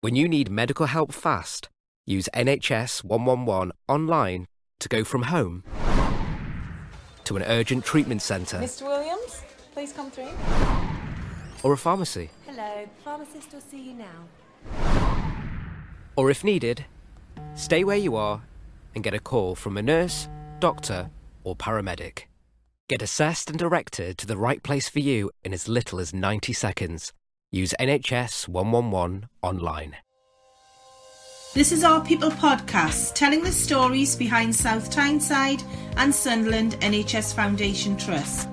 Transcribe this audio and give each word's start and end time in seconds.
When 0.00 0.14
you 0.14 0.28
need 0.28 0.48
medical 0.48 0.86
help 0.86 1.12
fast, 1.12 1.68
use 2.06 2.28
NHS 2.32 3.02
111 3.02 3.72
online 3.88 4.46
to 4.78 4.88
go 4.88 5.02
from 5.02 5.22
home 5.24 5.64
to 7.24 7.36
an 7.36 7.42
urgent 7.42 7.84
treatment 7.84 8.22
centre 8.22 8.58
Mr. 8.58 8.82
Williams, 8.82 9.42
please 9.72 9.92
come 9.92 10.08
through. 10.12 10.30
or 11.64 11.72
a 11.72 11.76
pharmacy. 11.76 12.30
Hello, 12.46 12.88
pharmacist 13.02 13.52
will 13.52 13.60
see 13.60 13.90
you 13.90 13.94
now. 13.94 14.28
Or 16.14 16.30
if 16.30 16.44
needed, 16.44 16.84
stay 17.56 17.82
where 17.82 17.96
you 17.96 18.14
are 18.14 18.42
and 18.94 19.02
get 19.02 19.14
a 19.14 19.18
call 19.18 19.56
from 19.56 19.76
a 19.76 19.82
nurse, 19.82 20.28
doctor, 20.60 21.10
or 21.42 21.56
paramedic. 21.56 22.28
Get 22.88 23.02
assessed 23.02 23.50
and 23.50 23.58
directed 23.58 24.16
to 24.18 24.28
the 24.28 24.36
right 24.36 24.62
place 24.62 24.88
for 24.88 25.00
you 25.00 25.32
in 25.42 25.52
as 25.52 25.66
little 25.66 25.98
as 25.98 26.14
90 26.14 26.52
seconds. 26.52 27.12
Use 27.50 27.72
NHS 27.80 28.46
111 28.46 29.26
online. 29.42 29.96
This 31.54 31.72
is 31.72 31.82
Our 31.82 32.04
People 32.04 32.30
podcast, 32.30 33.14
telling 33.14 33.42
the 33.42 33.50
stories 33.50 34.14
behind 34.14 34.54
South 34.54 34.90
Tyneside 34.90 35.62
and 35.96 36.14
Sunderland 36.14 36.76
NHS 36.80 37.34
Foundation 37.34 37.96
Trust. 37.96 38.50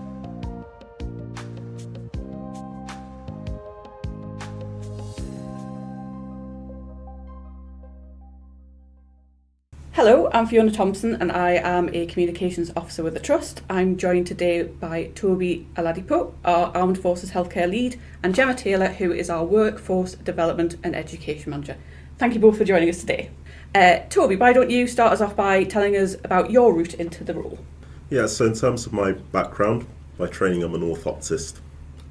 Hello, 9.95 10.29
I'm 10.33 10.45
Fiona 10.45 10.71
Thompson 10.71 11.15
and 11.15 11.31
I 11.31 11.51
am 11.51 11.89
a 11.93 12.05
Communications 12.05 12.69
Officer 12.75 13.01
with 13.01 13.13
the 13.13 13.21
Trust. 13.21 13.61
I'm 13.69 13.95
joined 13.95 14.27
today 14.27 14.63
by 14.63 15.05
Tobi 15.15 15.67
Oladipo, 15.75 16.33
our 16.43 16.75
Armed 16.75 16.97
Forces 16.97 17.31
Healthcare 17.31 17.69
Lead, 17.69 17.97
and 18.21 18.35
Gemma 18.35 18.55
Taylor, 18.55 18.87
who 18.87 19.13
is 19.13 19.29
our 19.29 19.45
Workforce 19.45 20.15
Development 20.15 20.75
and 20.83 20.97
Education 20.97 21.51
Manager. 21.51 21.77
Thank 22.17 22.33
you 22.33 22.41
both 22.41 22.57
for 22.57 22.65
joining 22.65 22.89
us 22.89 22.99
today. 22.99 23.29
Uh, 23.73 23.99
Tobi, 24.09 24.37
why 24.37 24.51
don't 24.51 24.69
you 24.69 24.85
start 24.85 25.13
us 25.13 25.21
off 25.21 25.33
by 25.33 25.63
telling 25.63 25.95
us 25.95 26.15
about 26.25 26.51
your 26.51 26.73
route 26.73 26.95
into 26.95 27.23
the 27.23 27.33
role? 27.33 27.59
Yeah, 28.09 28.25
so 28.25 28.47
in 28.47 28.53
terms 28.53 28.85
of 28.85 28.91
my 28.91 29.13
background, 29.13 29.87
by 30.17 30.27
training 30.27 30.61
I'm 30.61 30.75
an 30.75 30.81
orthoptist 30.81 31.61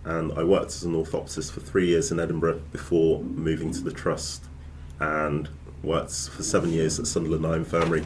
and 0.07 0.33
I 0.33 0.43
worked 0.43 0.69
as 0.69 0.85
an 0.85 0.95
orthoptist 0.95 1.53
for 1.53 1.61
three 1.61 1.89
years 1.89 2.11
in 2.11 2.19
Edinburgh 2.19 2.63
before 2.73 3.23
moving 3.23 3.73
to 3.73 3.83
the 3.83 3.93
Trust 3.93 4.47
and 5.01 5.51
worked 5.85 6.29
for 6.31 6.43
seven 6.43 6.73
years 6.73 6.99
at 6.99 7.07
Sunderland 7.07 7.47
Eye 7.47 7.57
Infirmary. 7.57 8.05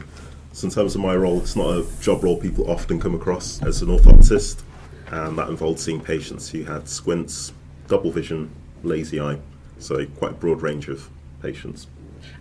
So 0.53 0.67
in 0.67 0.73
terms 0.73 0.95
of 0.95 1.01
my 1.01 1.15
role, 1.15 1.39
it's 1.39 1.55
not 1.55 1.77
a 1.77 1.85
job 2.01 2.23
role 2.23 2.37
people 2.37 2.69
often 2.69 2.99
come 2.99 3.15
across 3.15 3.61
as 3.63 3.81
an 3.81 3.89
orthoptist 3.89 4.63
and 5.11 5.37
that 5.37 5.49
involved 5.49 5.79
seeing 5.79 5.99
patients 5.99 6.49
who 6.49 6.63
had 6.63 6.87
squints, 6.87 7.53
double 7.87 8.11
vision, 8.11 8.51
lazy 8.83 9.19
eye, 9.19 9.39
so 9.79 10.05
quite 10.05 10.31
a 10.31 10.35
broad 10.35 10.61
range 10.61 10.87
of 10.87 11.09
patients. 11.41 11.87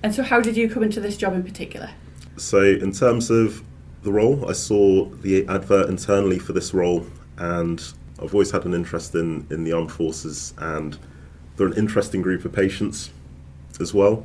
And 0.02 0.14
so, 0.14 0.22
how 0.22 0.40
did 0.40 0.56
you 0.56 0.68
come 0.68 0.82
into 0.82 1.00
this 1.00 1.16
job 1.16 1.34
in 1.34 1.42
particular? 1.42 1.90
So, 2.36 2.62
in 2.62 2.92
terms 2.92 3.30
of 3.30 3.62
the 4.02 4.12
role, 4.12 4.48
I 4.48 4.52
saw 4.52 5.06
the 5.06 5.46
advert 5.48 5.88
internally 5.88 6.38
for 6.38 6.52
this 6.52 6.74
role, 6.74 7.06
and 7.36 7.82
I've 8.22 8.34
always 8.34 8.50
had 8.50 8.64
an 8.64 8.74
interest 8.74 9.14
in, 9.14 9.46
in 9.50 9.64
the 9.64 9.72
armed 9.72 9.92
forces, 9.92 10.54
and 10.58 10.98
they're 11.56 11.68
an 11.68 11.76
interesting 11.76 12.22
group 12.22 12.44
of 12.44 12.52
patients 12.52 13.10
as 13.80 13.94
well. 13.94 14.24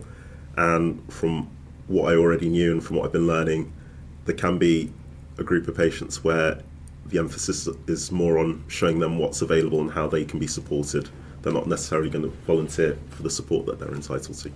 And 0.57 1.01
from 1.11 1.49
what 1.87 2.11
I 2.11 2.15
already 2.15 2.49
knew 2.49 2.71
and 2.71 2.83
from 2.83 2.97
what 2.97 3.05
I've 3.05 3.11
been 3.11 3.27
learning, 3.27 3.73
there 4.25 4.35
can 4.35 4.57
be 4.57 4.91
a 5.37 5.43
group 5.43 5.67
of 5.67 5.75
patients 5.75 6.23
where 6.23 6.61
the 7.07 7.19
emphasis 7.19 7.67
is 7.87 8.11
more 8.11 8.37
on 8.37 8.63
showing 8.67 8.99
them 8.99 9.17
what's 9.17 9.41
available 9.41 9.81
and 9.81 9.91
how 9.91 10.07
they 10.07 10.23
can 10.23 10.39
be 10.39 10.47
supported. 10.47 11.09
They're 11.41 11.53
not 11.53 11.67
necessarily 11.67 12.09
going 12.09 12.23
to 12.23 12.31
volunteer 12.45 12.97
for 13.09 13.23
the 13.23 13.29
support 13.29 13.65
that 13.65 13.79
they're 13.79 13.93
entitled 13.93 14.37
to. 14.37 14.51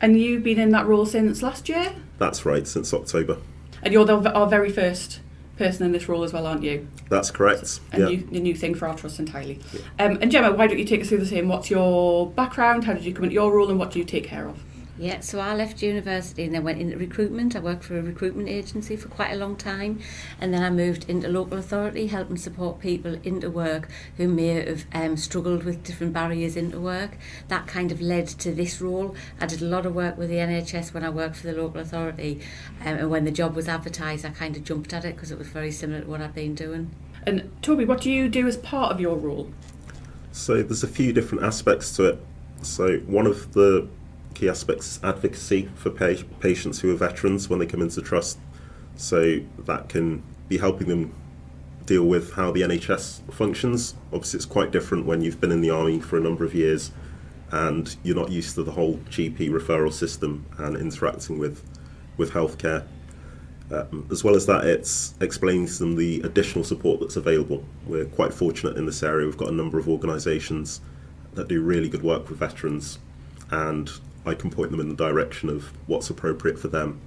And 0.00 0.20
you've 0.20 0.42
been 0.42 0.58
in 0.58 0.70
that 0.70 0.86
role 0.86 1.06
since 1.06 1.42
last 1.42 1.68
year? 1.68 1.94
That's 2.18 2.44
right, 2.44 2.66
since 2.66 2.92
October. 2.92 3.38
And 3.82 3.92
you're 3.92 4.04
the, 4.04 4.32
our 4.32 4.46
very 4.46 4.70
first 4.70 5.20
person 5.56 5.86
in 5.86 5.92
this 5.92 6.08
role 6.08 6.22
as 6.22 6.32
well, 6.32 6.46
aren't 6.46 6.62
you? 6.62 6.88
That's 7.08 7.30
correct. 7.30 7.80
a, 7.92 8.00
yeah. 8.00 8.06
new, 8.06 8.28
a 8.32 8.40
new 8.40 8.54
thing 8.54 8.74
for 8.74 8.88
our 8.88 8.94
trust 8.94 9.18
entirely. 9.18 9.60
Um, 9.98 10.18
and 10.20 10.30
Gemma, 10.30 10.52
why 10.52 10.66
don't 10.66 10.78
you 10.78 10.84
take 10.84 11.00
us 11.00 11.08
through 11.08 11.18
the 11.18 11.26
same? 11.26 11.48
What's 11.48 11.70
your 11.70 12.30
background? 12.30 12.84
How 12.84 12.92
did 12.92 13.04
you 13.04 13.14
come 13.14 13.24
into 13.24 13.34
your 13.34 13.52
role, 13.52 13.70
and 13.70 13.78
what 13.78 13.90
do 13.90 13.98
you 13.98 14.04
take 14.04 14.24
care 14.24 14.48
of? 14.48 14.62
Yeah, 14.98 15.20
so 15.20 15.40
I 15.40 15.54
left 15.54 15.82
university 15.82 16.44
and 16.44 16.54
then 16.54 16.64
went 16.64 16.80
into 16.80 16.96
recruitment. 16.96 17.54
I 17.54 17.58
worked 17.58 17.84
for 17.84 17.98
a 17.98 18.02
recruitment 18.02 18.48
agency 18.48 18.96
for 18.96 19.08
quite 19.08 19.30
a 19.30 19.36
long 19.36 19.54
time, 19.54 20.00
and 20.40 20.54
then 20.54 20.62
I 20.62 20.70
moved 20.70 21.10
into 21.10 21.28
local 21.28 21.58
authority, 21.58 22.06
helping 22.06 22.38
support 22.38 22.80
people 22.80 23.18
into 23.22 23.50
work 23.50 23.88
who 24.16 24.26
may 24.26 24.64
have 24.64 24.86
um, 24.94 25.18
struggled 25.18 25.64
with 25.64 25.84
different 25.84 26.14
barriers 26.14 26.56
into 26.56 26.80
work. 26.80 27.18
That 27.48 27.66
kind 27.66 27.92
of 27.92 28.00
led 28.00 28.26
to 28.28 28.54
this 28.54 28.80
role. 28.80 29.14
I 29.38 29.44
did 29.44 29.60
a 29.60 29.66
lot 29.66 29.84
of 29.84 29.94
work 29.94 30.16
with 30.16 30.30
the 30.30 30.36
NHS 30.36 30.94
when 30.94 31.04
I 31.04 31.10
worked 31.10 31.36
for 31.36 31.46
the 31.46 31.60
local 31.60 31.80
authority, 31.80 32.40
um, 32.80 32.96
and 32.96 33.10
when 33.10 33.26
the 33.26 33.30
job 33.30 33.54
was 33.54 33.68
advertised, 33.68 34.24
I 34.24 34.30
kind 34.30 34.56
of 34.56 34.64
jumped 34.64 34.94
at 34.94 35.04
it 35.04 35.14
because 35.14 35.30
it 35.30 35.38
was 35.38 35.48
very 35.48 35.72
similar 35.72 36.00
to 36.00 36.06
what 36.06 36.22
I'd 36.22 36.34
been 36.34 36.54
doing. 36.54 36.90
And 37.26 37.50
Tobi, 37.60 37.86
what 37.86 38.00
do 38.00 38.10
you 38.10 38.30
do 38.30 38.46
as 38.46 38.56
part 38.56 38.92
of 38.92 39.00
your 39.00 39.16
role? 39.16 39.52
So 40.32 40.62
there's 40.62 40.84
a 40.84 40.88
few 40.88 41.12
different 41.12 41.44
aspects 41.44 41.94
to 41.96 42.04
it. 42.04 42.26
So 42.62 42.98
one 43.00 43.26
of 43.26 43.52
the 43.52 43.88
key 44.36 44.48
aspects 44.48 44.96
is 44.96 45.04
advocacy 45.04 45.68
for 45.74 45.90
pa- 45.90 46.22
patients 46.40 46.80
who 46.80 46.92
are 46.92 46.96
veterans 46.96 47.48
when 47.48 47.58
they 47.58 47.66
come 47.66 47.80
into 47.80 48.02
trust. 48.02 48.38
So 48.96 49.40
that 49.58 49.88
can 49.88 50.22
be 50.48 50.58
helping 50.58 50.88
them 50.88 51.14
deal 51.86 52.04
with 52.04 52.34
how 52.34 52.52
the 52.52 52.60
NHS 52.62 53.32
functions. 53.32 53.94
Obviously, 54.12 54.38
it's 54.38 54.46
quite 54.46 54.70
different 54.70 55.06
when 55.06 55.22
you've 55.22 55.40
been 55.40 55.52
in 55.52 55.60
the 55.60 55.70
army 55.70 56.00
for 56.00 56.16
a 56.18 56.20
number 56.20 56.44
of 56.44 56.54
years 56.54 56.92
and 57.50 57.96
you're 58.02 58.16
not 58.16 58.30
used 58.30 58.54
to 58.56 58.62
the 58.62 58.72
whole 58.72 58.96
GP 59.08 59.50
referral 59.50 59.92
system 59.92 60.44
and 60.58 60.76
interacting 60.76 61.38
with 61.38 61.62
with 62.16 62.32
healthcare. 62.32 62.86
Um, 63.70 64.06
as 64.10 64.22
well 64.22 64.36
as 64.36 64.46
that, 64.46 64.64
it's 64.64 65.14
explaining 65.20 65.66
to 65.66 65.78
them 65.78 65.96
the 65.96 66.20
additional 66.20 66.64
support 66.64 67.00
that's 67.00 67.16
available. 67.16 67.64
We're 67.86 68.04
quite 68.04 68.32
fortunate 68.32 68.76
in 68.76 68.86
this 68.86 69.02
area. 69.02 69.26
We've 69.26 69.36
got 69.36 69.48
a 69.48 69.54
number 69.54 69.78
of 69.78 69.88
organisations 69.88 70.80
that 71.34 71.48
do 71.48 71.60
really 71.62 71.88
good 71.88 72.02
work 72.02 72.28
with 72.28 72.38
veterans, 72.38 72.98
and 73.50 73.90
I 74.26 74.34
can 74.34 74.50
point 74.50 74.70
them 74.70 74.80
in 74.80 74.88
the 74.88 74.94
direction 74.94 75.48
of 75.48 75.72
what's 75.86 76.10
appropriate 76.10 76.58
for 76.58 76.68
them. 76.68 77.00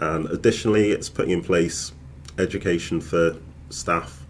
And 0.00 0.26
additionally, 0.26 0.90
it's 0.90 1.08
putting 1.08 1.32
in 1.32 1.42
place 1.42 1.92
education 2.38 3.00
for 3.00 3.36
staff, 3.70 4.24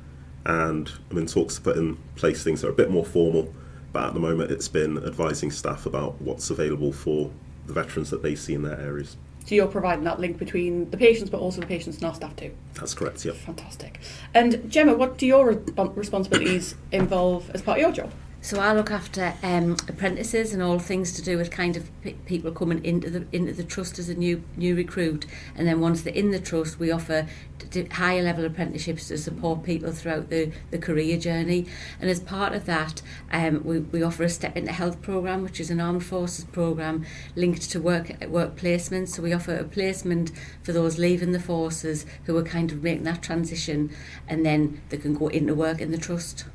and 0.45 0.91
I'm 1.11 1.19
in 1.19 1.27
talks 1.27 1.57
to 1.57 1.61
put 1.61 1.77
in 1.77 1.97
place 2.17 2.43
things 2.43 2.63
that 2.63 2.69
are 2.69 2.73
a 2.73 2.75
bit 2.75 2.91
more 2.91 3.05
formal. 3.05 3.55
But 3.93 4.09
at 4.09 4.15
the 4.15 4.21
moment, 4.21 4.51
it's 4.51 4.69
been 4.69 4.99
advising 4.99 5.51
staff 5.51 5.87
about 5.87 6.21
what's 6.21 6.51
available 6.51 6.93
for 6.93 7.31
the 7.67 7.73
veterans 7.73 8.11
that 8.11 8.23
they 8.23 8.35
see 8.35 8.55
in 8.55 8.63
their 8.63 8.79
areas. 8.79 9.17
So 9.45 9.55
you're 9.55 9.67
providing 9.67 10.05
that 10.05 10.21
link 10.21 10.39
between 10.39 10.91
the 10.91 10.99
patients, 10.99 11.31
but 11.31 11.41
also 11.41 11.61
the 11.61 11.67
patients 11.67 11.97
and 11.97 12.05
our 12.05 12.15
staff 12.15 12.37
too. 12.37 12.55
That's 12.75 12.93
correct. 12.93 13.25
Yep. 13.25 13.35
Fantastic. 13.37 13.99
And 14.35 14.71
Gemma, 14.71 14.95
what 14.95 15.17
do 15.17 15.27
your 15.27 15.63
responsibilities 15.95 16.75
involve 16.93 17.51
as 17.51 17.63
part 17.63 17.79
of 17.79 17.83
your 17.83 17.93
job? 17.93 18.13
So 18.49 18.61
I 18.61 18.73
look 18.73 18.91
after 18.91 19.35
um, 19.43 19.77
apprentices 19.89 20.55
and 20.55 20.63
all 20.63 20.79
things 20.79 21.13
to 21.13 21.23
do 21.23 21.37
with 21.37 21.51
kind 21.51 21.77
of 21.77 21.91
p- 22.01 22.17
people 22.25 22.51
coming 22.51 22.83
into 22.83 23.11
the 23.11 23.27
into 23.31 23.53
the 23.53 23.63
trust 23.63 23.99
as 23.99 24.09
a 24.09 24.15
new 24.15 24.43
new 24.57 24.75
recruit, 24.75 25.27
and 25.55 25.69
then 25.69 25.83
once 25.83 26.01
they're 26.01 26.15
in 26.15 26.31
the 26.31 26.41
trust, 26.41 26.79
we 26.79 26.91
offer 26.91 27.27
d- 27.59 27.83
d- 27.83 27.89
higher 27.93 28.23
level 28.23 28.47
apprenticeships 28.47 29.09
to 29.09 29.19
support 29.19 29.65
people 29.65 29.93
throughout 29.93 30.31
the, 30.31 30.51
the 30.71 30.79
career 30.79 31.19
journey. 31.19 31.67
And 32.01 32.09
as 32.09 32.21
part 32.21 32.55
of 32.55 32.65
that, 32.65 33.03
um, 33.31 33.65
we, 33.65 33.81
we 33.81 34.03
offer 34.03 34.23
a 34.23 34.31
step 34.31 34.57
into 34.57 34.73
health 34.73 35.03
program, 35.03 35.43
which 35.43 35.61
is 35.61 35.71
an 35.71 35.79
armed 35.79 36.07
forces 36.07 36.47
program 36.47 37.05
linked 37.37 37.71
to 37.73 37.81
work 37.83 38.19
work 38.29 38.57
placement. 38.57 39.11
So 39.11 39.21
we 39.23 39.35
offer 39.35 39.57
a 39.57 39.65
placement 39.65 40.33
for 40.63 40.73
those 40.73 40.99
leaving 40.99 41.33
the 41.33 41.39
forces 41.39 42.07
who 42.25 42.35
are 42.39 42.45
kind 42.45 42.73
of 42.73 42.83
making 42.83 43.05
that 43.05 43.21
transition, 43.21 43.95
and 44.27 44.47
then 44.47 44.81
they 44.89 44.97
can 44.97 45.13
go 45.13 45.29
into 45.29 45.55
work 45.55 45.83
in 45.83 45.91
the 45.91 45.99
trust. 45.99 46.47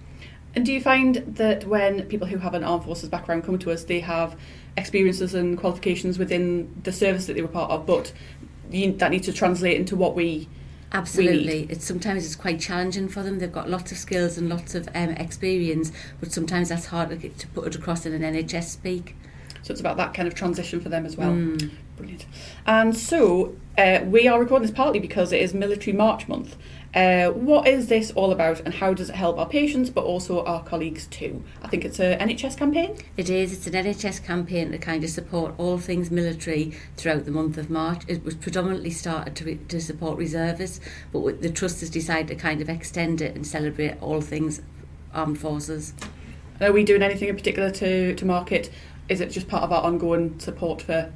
And 0.55 0.65
do 0.65 0.71
you 0.71 0.81
find 0.81 1.15
that 1.35 1.65
when 1.65 2.03
people 2.03 2.27
who 2.27 2.37
have 2.37 2.53
an 2.53 2.63
armed 2.63 2.83
forces 2.83 3.09
background 3.09 3.43
come 3.43 3.57
to 3.59 3.71
us, 3.71 3.83
they 3.83 3.99
have 4.01 4.37
experiences 4.77 5.33
and 5.33 5.57
qualifications 5.57 6.19
within 6.19 6.73
the 6.83 6.91
service 6.91 7.25
that 7.25 7.33
they 7.33 7.41
were 7.41 7.47
part 7.47 7.71
of, 7.71 7.85
but 7.85 8.13
you, 8.69 8.91
that 8.93 9.11
needs 9.11 9.25
to 9.25 9.33
translate 9.33 9.77
into 9.77 9.95
what 9.95 10.15
we 10.15 10.47
Absolutely. 10.93 11.65
It's 11.69 11.85
sometimes 11.85 12.23
it's 12.23 12.35
quite 12.35 12.59
challenging 12.59 13.09
for 13.09 13.23
them. 13.23 13.39
They've 13.39 13.51
got 13.51 13.67
lots 13.67 13.91
of 13.91 13.97
skills 13.97 14.37
and 14.37 14.47
lots 14.47 14.75
of 14.75 14.87
um, 14.93 15.09
experience, 15.09 15.91
but 16.19 16.31
sometimes 16.31 16.69
that's 16.69 16.85
hard 16.85 17.09
to, 17.09 17.15
get, 17.15 17.37
to 17.39 17.47
put 17.47 17.65
it 17.65 17.75
across 17.75 18.05
in 18.05 18.13
an 18.13 18.21
NHS 18.21 18.65
speak. 18.65 19.15
So 19.63 19.71
it's 19.71 19.81
about 19.81 19.97
that 19.97 20.13
kind 20.13 20.27
of 20.27 20.35
transition 20.35 20.79
for 20.79 20.89
them 20.89 21.05
as 21.05 21.17
well. 21.17 21.31
Brilliant. 21.97 22.25
And 22.67 22.95
so 22.95 23.55
uh, 23.77 24.01
we 24.05 24.27
are 24.27 24.39
recording 24.39 24.67
this 24.67 24.75
partly 24.75 24.99
because 24.99 25.31
it 25.31 25.41
is 25.41 25.53
Military 25.53 25.95
March 25.95 26.27
Month. 26.27 26.57
Uh, 26.93 27.29
what 27.31 27.67
is 27.67 27.87
this 27.87 28.11
all 28.11 28.31
about 28.31 28.59
and 28.59 28.73
how 28.75 28.93
does 28.93 29.09
it 29.09 29.15
help 29.15 29.39
our 29.39 29.47
patients 29.47 29.89
but 29.89 30.03
also 30.03 30.43
our 30.45 30.63
colleagues 30.63 31.07
too? 31.07 31.43
I 31.63 31.67
think 31.67 31.85
it's 31.85 31.99
a 31.99 32.17
NHS 32.17 32.55
campaign. 32.55 32.97
It 33.17 33.31
is. 33.31 33.51
It's 33.51 33.65
an 33.65 33.73
NHS 33.73 34.23
campaign 34.23 34.71
to 34.71 34.77
kind 34.77 35.03
of 35.03 35.09
support 35.09 35.55
all 35.57 35.79
things 35.79 36.11
military 36.11 36.77
throughout 36.95 37.25
the 37.25 37.31
month 37.31 37.57
of 37.57 37.71
March. 37.71 38.03
It 38.07 38.23
was 38.23 38.35
predominantly 38.35 38.91
started 38.91 39.35
to, 39.37 39.55
to 39.55 39.81
support 39.81 40.19
reservists, 40.19 40.79
but 41.11 41.41
the 41.41 41.49
trust 41.49 41.79
has 41.79 41.89
decided 41.89 42.27
to 42.27 42.35
kind 42.35 42.61
of 42.61 42.69
extend 42.69 43.21
it 43.21 43.35
and 43.35 43.45
celebrate 43.45 43.99
all 43.99 44.21
things 44.21 44.61
armed 45.15 45.39
forces. 45.39 45.93
Are 46.61 46.71
we 46.71 46.83
doing 46.83 47.01
anything 47.01 47.27
in 47.27 47.35
particular 47.35 47.71
to, 47.71 48.13
to 48.13 48.25
market 48.25 48.69
is 49.09 49.19
it 49.21 49.31
just 49.31 49.47
part 49.47 49.63
of 49.63 49.71
our 49.71 49.83
ongoing 49.83 50.39
support 50.39 50.81
for 50.81 51.11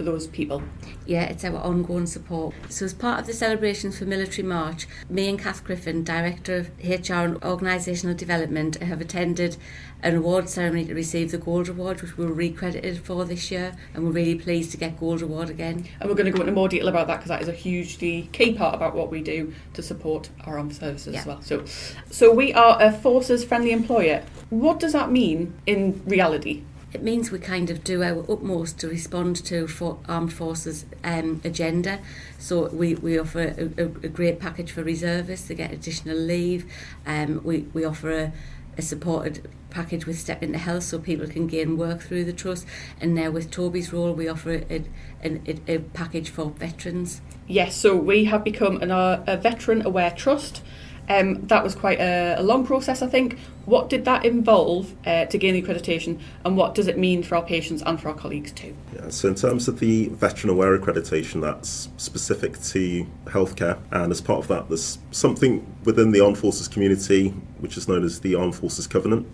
for 0.00 0.04
those 0.10 0.26
people? 0.26 0.62
Yeah, 1.04 1.24
it's 1.24 1.44
our 1.44 1.56
ongoing 1.56 2.06
support. 2.06 2.54
So, 2.70 2.86
as 2.86 2.94
part 2.94 3.20
of 3.20 3.26
the 3.26 3.34
celebrations 3.34 3.98
for 3.98 4.06
Military 4.06 4.46
March, 4.46 4.86
me 5.10 5.28
and 5.28 5.38
Kath 5.38 5.62
Griffin, 5.62 6.02
Director 6.04 6.56
of 6.56 6.68
HR 6.82 7.24
and 7.26 7.40
Organisational 7.42 8.16
Development, 8.16 8.76
have 8.76 9.02
attended 9.02 9.58
an 10.02 10.16
award 10.16 10.48
ceremony 10.48 10.86
to 10.86 10.94
receive 10.94 11.30
the 11.30 11.36
Gold 11.36 11.68
Award, 11.68 12.00
which 12.00 12.16
we 12.16 12.24
were 12.24 12.32
recredited 12.32 13.00
for 13.00 13.26
this 13.26 13.50
year, 13.50 13.76
and 13.92 14.04
we're 14.04 14.12
really 14.12 14.36
pleased 14.36 14.70
to 14.70 14.78
get 14.78 14.98
Gold 14.98 15.20
Award 15.20 15.50
again. 15.50 15.86
And 16.00 16.08
we're 16.08 16.16
going 16.16 16.32
to 16.32 16.32
go 16.32 16.40
into 16.40 16.52
more 16.52 16.68
detail 16.70 16.88
about 16.88 17.06
that 17.08 17.16
because 17.16 17.28
that 17.28 17.42
is 17.42 17.48
a 17.48 17.52
hugely 17.52 18.30
key 18.32 18.54
part 18.54 18.74
about 18.74 18.94
what 18.94 19.10
we 19.10 19.20
do 19.20 19.52
to 19.74 19.82
support 19.82 20.30
our 20.46 20.56
armed 20.56 20.74
services 20.74 21.12
Yeah. 21.12 21.20
as 21.20 21.26
well. 21.26 21.42
So, 21.42 21.64
so 22.10 22.32
we 22.32 22.54
are 22.54 22.80
a 22.80 22.90
forces 22.90 23.44
friendly 23.44 23.72
employer. 23.72 24.22
What 24.48 24.80
does 24.80 24.94
that 24.94 25.12
mean 25.12 25.52
in 25.66 26.02
reality? 26.06 26.62
It 26.92 27.02
means 27.04 27.30
we 27.30 27.38
kind 27.38 27.70
of 27.70 27.84
do 27.84 28.02
our 28.02 28.24
utmost 28.28 28.80
to 28.80 28.88
respond 28.88 29.36
to 29.44 29.68
for 29.68 29.98
armed 30.08 30.32
forces 30.32 30.86
um, 31.04 31.40
agenda. 31.44 32.00
So 32.38 32.68
we, 32.70 32.96
we 32.96 33.18
offer 33.18 33.54
a, 33.56 33.82
a, 33.82 33.86
a 33.86 34.08
great 34.08 34.40
package 34.40 34.72
for 34.72 34.82
reservists 34.82 35.46
to 35.48 35.54
get 35.54 35.72
additional 35.72 36.16
leave. 36.16 36.70
Um, 37.06 37.42
we, 37.44 37.60
we 37.72 37.84
offer 37.84 38.10
a, 38.10 38.32
a 38.76 38.82
supported 38.82 39.48
package 39.70 40.04
with 40.04 40.18
Step 40.18 40.42
into 40.42 40.58
Health 40.58 40.82
so 40.82 40.98
people 40.98 41.28
can 41.28 41.46
gain 41.46 41.76
work 41.76 42.00
through 42.00 42.24
the 42.24 42.32
trust. 42.32 42.66
And 43.00 43.14
now 43.14 43.30
with 43.30 43.52
Tobi's 43.52 43.92
role, 43.92 44.12
we 44.12 44.28
offer 44.28 44.64
a, 44.68 44.84
a, 45.22 45.40
a, 45.46 45.74
a 45.76 45.78
package 45.78 46.28
for 46.28 46.50
veterans. 46.50 47.20
Yes, 47.46 47.76
so 47.76 47.94
we 47.94 48.24
have 48.24 48.42
become 48.42 48.82
an, 48.82 48.90
uh, 48.90 49.22
a 49.28 49.36
veteran 49.36 49.86
aware 49.86 50.10
trust. 50.10 50.62
Um, 51.10 51.44
that 51.48 51.64
was 51.64 51.74
quite 51.74 51.98
a, 51.98 52.36
a 52.38 52.42
long 52.42 52.64
process, 52.64 53.02
I 53.02 53.08
think. 53.08 53.36
What 53.64 53.90
did 53.90 54.04
that 54.04 54.24
involve 54.24 54.94
uh, 55.04 55.26
to 55.26 55.38
gain 55.38 55.54
the 55.54 55.62
accreditation, 55.62 56.20
and 56.44 56.56
what 56.56 56.76
does 56.76 56.86
it 56.86 56.96
mean 56.98 57.24
for 57.24 57.34
our 57.34 57.42
patients 57.42 57.82
and 57.84 58.00
for 58.00 58.10
our 58.10 58.14
colleagues 58.14 58.52
too? 58.52 58.76
Yeah, 58.94 59.08
so 59.10 59.28
in 59.28 59.34
terms 59.34 59.66
of 59.66 59.80
the 59.80 60.06
veteran 60.10 60.52
aware 60.52 60.78
accreditation, 60.78 61.40
that's 61.40 61.88
specific 61.96 62.60
to 62.62 63.06
healthcare, 63.24 63.78
and 63.90 64.12
as 64.12 64.20
part 64.20 64.38
of 64.38 64.48
that, 64.48 64.68
there's 64.68 65.00
something 65.10 65.66
within 65.84 66.12
the 66.12 66.20
armed 66.20 66.38
forces 66.38 66.68
community 66.68 67.34
which 67.58 67.76
is 67.76 67.88
known 67.88 68.04
as 68.04 68.20
the 68.20 68.36
Armed 68.36 68.54
Forces 68.54 68.86
Covenant, 68.86 69.26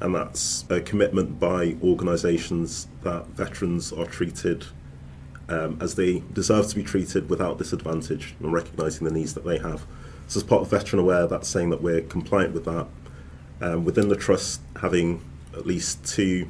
and 0.00 0.14
that's 0.14 0.64
a 0.68 0.80
commitment 0.80 1.38
by 1.38 1.76
organisations 1.82 2.88
that 3.02 3.26
veterans 3.28 3.92
are 3.92 4.04
treated 4.04 4.66
um, 5.48 5.78
as 5.80 5.94
they 5.94 6.22
deserve 6.32 6.66
to 6.68 6.74
be 6.74 6.82
treated 6.82 7.30
without 7.30 7.58
disadvantage 7.58 8.34
and 8.40 8.52
recognising 8.52 9.06
the 9.06 9.12
needs 9.12 9.34
that 9.34 9.44
they 9.44 9.58
have. 9.58 9.86
So, 10.30 10.38
as 10.38 10.44
part 10.44 10.62
of 10.62 10.70
Veteran 10.70 11.00
Aware, 11.00 11.26
that's 11.26 11.48
saying 11.48 11.70
that 11.70 11.82
we're 11.82 12.02
compliant 12.02 12.54
with 12.54 12.64
that. 12.66 12.86
Um, 13.60 13.84
within 13.84 14.06
the 14.06 14.14
trust, 14.14 14.60
having 14.80 15.24
at 15.54 15.66
least 15.66 16.04
two 16.06 16.46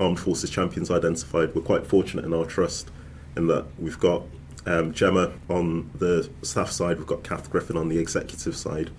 armed 0.00 0.18
forces 0.18 0.50
champions 0.50 0.90
identified, 0.90 1.54
we're 1.54 1.62
quite 1.62 1.86
fortunate 1.86 2.24
in 2.24 2.34
our 2.34 2.44
trust 2.44 2.90
in 3.36 3.46
that 3.46 3.66
we've 3.78 4.00
got 4.00 4.24
um, 4.66 4.92
Gemma 4.92 5.30
on 5.48 5.92
the 5.94 6.28
staff 6.42 6.72
side, 6.72 6.98
we've 6.98 7.06
got 7.06 7.22
Kath 7.22 7.48
Griffin 7.48 7.76
on 7.76 7.88
the 7.88 8.00
executive 8.00 8.56
side, 8.56 8.90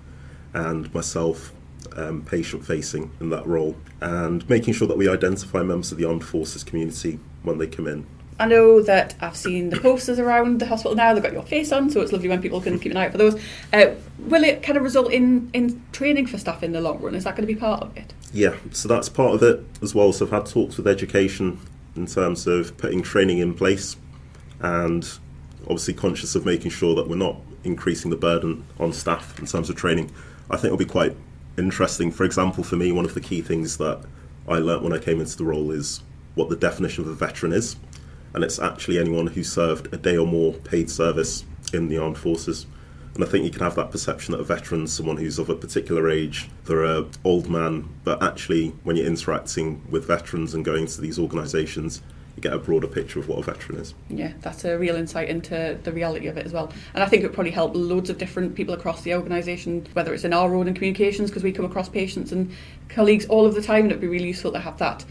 and 0.53 0.93
myself 0.93 1.51
um, 1.97 2.23
patient 2.23 2.65
facing 2.65 3.11
in 3.19 3.31
that 3.31 3.45
role, 3.45 3.75
and 3.99 4.47
making 4.47 4.73
sure 4.73 4.87
that 4.87 4.97
we 4.97 5.09
identify 5.09 5.61
members 5.61 5.91
of 5.91 5.97
the 5.97 6.05
armed 6.05 6.23
forces 6.23 6.63
community 6.63 7.19
when 7.43 7.57
they 7.57 7.67
come 7.67 7.85
in. 7.85 8.07
I 8.41 8.47
know 8.47 8.81
that 8.81 9.13
I've 9.21 9.37
seen 9.37 9.69
the 9.69 9.79
posters 9.79 10.17
around 10.17 10.59
the 10.59 10.65
hospital 10.65 10.95
now. 10.95 11.13
They've 11.13 11.21
got 11.21 11.31
your 11.31 11.43
face 11.43 11.71
on, 11.71 11.91
so 11.91 12.01
it's 12.01 12.11
lovely 12.11 12.27
when 12.27 12.41
people 12.41 12.59
can 12.59 12.79
keep 12.79 12.91
an 12.91 12.97
eye 12.97 13.05
out 13.05 13.11
for 13.11 13.19
those. 13.19 13.39
Uh, 13.71 13.91
will 14.17 14.43
it 14.43 14.63
kind 14.63 14.77
of 14.77 14.83
result 14.83 15.11
in 15.11 15.51
in 15.53 15.79
training 15.91 16.25
for 16.25 16.39
staff 16.39 16.63
in 16.63 16.71
the 16.71 16.81
long 16.81 16.99
run? 17.01 17.13
Is 17.13 17.23
that 17.25 17.35
going 17.35 17.47
to 17.47 17.53
be 17.53 17.59
part 17.59 17.83
of 17.83 17.95
it? 17.95 18.15
Yeah, 18.33 18.55
so 18.71 18.87
that's 18.87 19.09
part 19.09 19.35
of 19.35 19.43
it 19.43 19.63
as 19.83 19.93
well. 19.93 20.11
So 20.11 20.25
I've 20.25 20.31
had 20.31 20.47
talks 20.47 20.77
with 20.77 20.87
education 20.87 21.59
in 21.95 22.07
terms 22.07 22.47
of 22.47 22.75
putting 22.77 23.03
training 23.03 23.37
in 23.37 23.53
place 23.53 23.95
and 24.59 25.07
obviously 25.65 25.93
conscious 25.93 26.33
of 26.33 26.43
making 26.43 26.71
sure 26.71 26.95
that 26.95 27.07
we're 27.07 27.17
not 27.17 27.37
increasing 27.63 28.09
the 28.09 28.17
burden 28.17 28.65
on 28.79 28.91
staff 28.91 29.37
in 29.37 29.45
terms 29.45 29.69
of 29.69 29.75
training. 29.75 30.09
I 30.49 30.55
think 30.55 30.65
it'll 30.65 30.77
be 30.77 30.85
quite 30.85 31.15
interesting. 31.59 32.11
For 32.11 32.23
example, 32.23 32.63
for 32.63 32.75
me, 32.75 32.91
one 32.91 33.05
of 33.05 33.13
the 33.13 33.21
key 33.21 33.41
things 33.41 33.77
that 33.77 34.03
I 34.47 34.57
learnt 34.57 34.81
when 34.81 34.93
I 34.93 34.97
came 34.97 35.19
into 35.19 35.37
the 35.37 35.45
role 35.45 35.69
is 35.69 36.01
what 36.33 36.49
the 36.49 36.55
definition 36.55 37.03
of 37.03 37.09
a 37.09 37.13
veteran 37.13 37.53
is. 37.53 37.75
And 38.33 38.43
it's 38.43 38.59
actually 38.59 38.97
anyone 38.97 39.27
who 39.27 39.43
served 39.43 39.93
a 39.93 39.97
day 39.97 40.17
or 40.17 40.27
more 40.27 40.53
paid 40.53 40.89
service 40.89 41.45
in 41.73 41.89
the 41.89 41.97
armed 41.97 42.17
forces. 42.17 42.65
And 43.13 43.23
I 43.23 43.27
think 43.27 43.43
you 43.43 43.51
can 43.51 43.61
have 43.61 43.75
that 43.75 43.91
perception 43.91 44.31
that 44.31 44.39
a 44.39 44.43
veteran 44.43 44.83
is 44.83 44.93
someone 44.93 45.17
who's 45.17 45.37
of 45.37 45.49
a 45.49 45.55
particular 45.55 46.09
age, 46.09 46.49
they're 46.65 46.85
a 46.85 47.05
old 47.25 47.49
man, 47.49 47.89
but 48.05 48.23
actually 48.23 48.69
when 48.83 48.95
you're 48.95 49.05
interacting 49.05 49.81
with 49.89 50.07
veterans 50.07 50.53
and 50.53 50.63
going 50.63 50.87
to 50.87 51.01
these 51.01 51.19
organisations, 51.19 52.01
you 52.37 52.41
get 52.41 52.53
a 52.53 52.57
broader 52.57 52.87
picture 52.87 53.19
of 53.19 53.27
what 53.27 53.39
a 53.39 53.43
veteran 53.43 53.79
is. 53.79 53.93
Yeah, 54.09 54.31
that's 54.39 54.63
a 54.63 54.77
real 54.77 54.95
insight 54.95 55.27
into 55.27 55.77
the 55.83 55.91
reality 55.91 56.27
of 56.27 56.37
it 56.37 56.45
as 56.45 56.53
well. 56.53 56.71
And 56.93 57.03
I 57.03 57.07
think 57.07 57.25
it 57.25 57.33
probably 57.33 57.51
help 57.51 57.75
loads 57.75 58.09
of 58.09 58.17
different 58.17 58.55
people 58.55 58.73
across 58.73 59.01
the 59.01 59.13
organisation, 59.15 59.85
whether 59.91 60.13
it's 60.13 60.23
in 60.23 60.31
our 60.31 60.49
role 60.49 60.65
in 60.65 60.73
communications, 60.73 61.29
because 61.29 61.43
we 61.43 61.51
come 61.51 61.65
across 61.65 61.89
patients 61.89 62.31
and 62.31 62.55
colleagues 62.87 63.25
all 63.25 63.45
of 63.45 63.55
the 63.55 63.61
time, 63.61 63.83
and 63.83 63.91
it'd 63.91 63.99
be 63.99 64.07
really 64.07 64.27
useful 64.27 64.53
to 64.53 64.59
have 64.59 64.77
that 64.77 65.03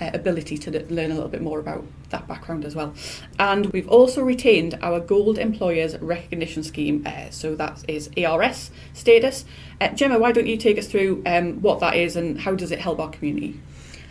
uh, 0.00 0.10
ability 0.12 0.58
to 0.58 0.70
learn 0.70 1.10
a 1.10 1.14
little 1.14 1.28
bit 1.28 1.42
more 1.42 1.58
about 1.58 1.84
that 2.10 2.26
background 2.28 2.64
as 2.64 2.74
well. 2.74 2.94
And 3.38 3.66
we've 3.72 3.88
also 3.88 4.22
retained 4.22 4.78
our 4.82 5.00
Gold 5.00 5.38
Employers 5.38 5.96
Recognition 5.98 6.62
Scheme, 6.62 7.02
uh, 7.06 7.30
so 7.30 7.54
that 7.56 7.84
is 7.88 8.10
ARS 8.16 8.70
status. 8.92 9.44
Uh, 9.80 9.88
Gemma, 9.88 10.18
why 10.18 10.32
don't 10.32 10.46
you 10.46 10.56
take 10.56 10.78
us 10.78 10.86
through 10.86 11.22
um, 11.26 11.60
what 11.62 11.80
that 11.80 11.96
is 11.96 12.16
and 12.16 12.40
how 12.40 12.54
does 12.54 12.70
it 12.70 12.80
help 12.80 12.98
our 12.98 13.10
community? 13.10 13.60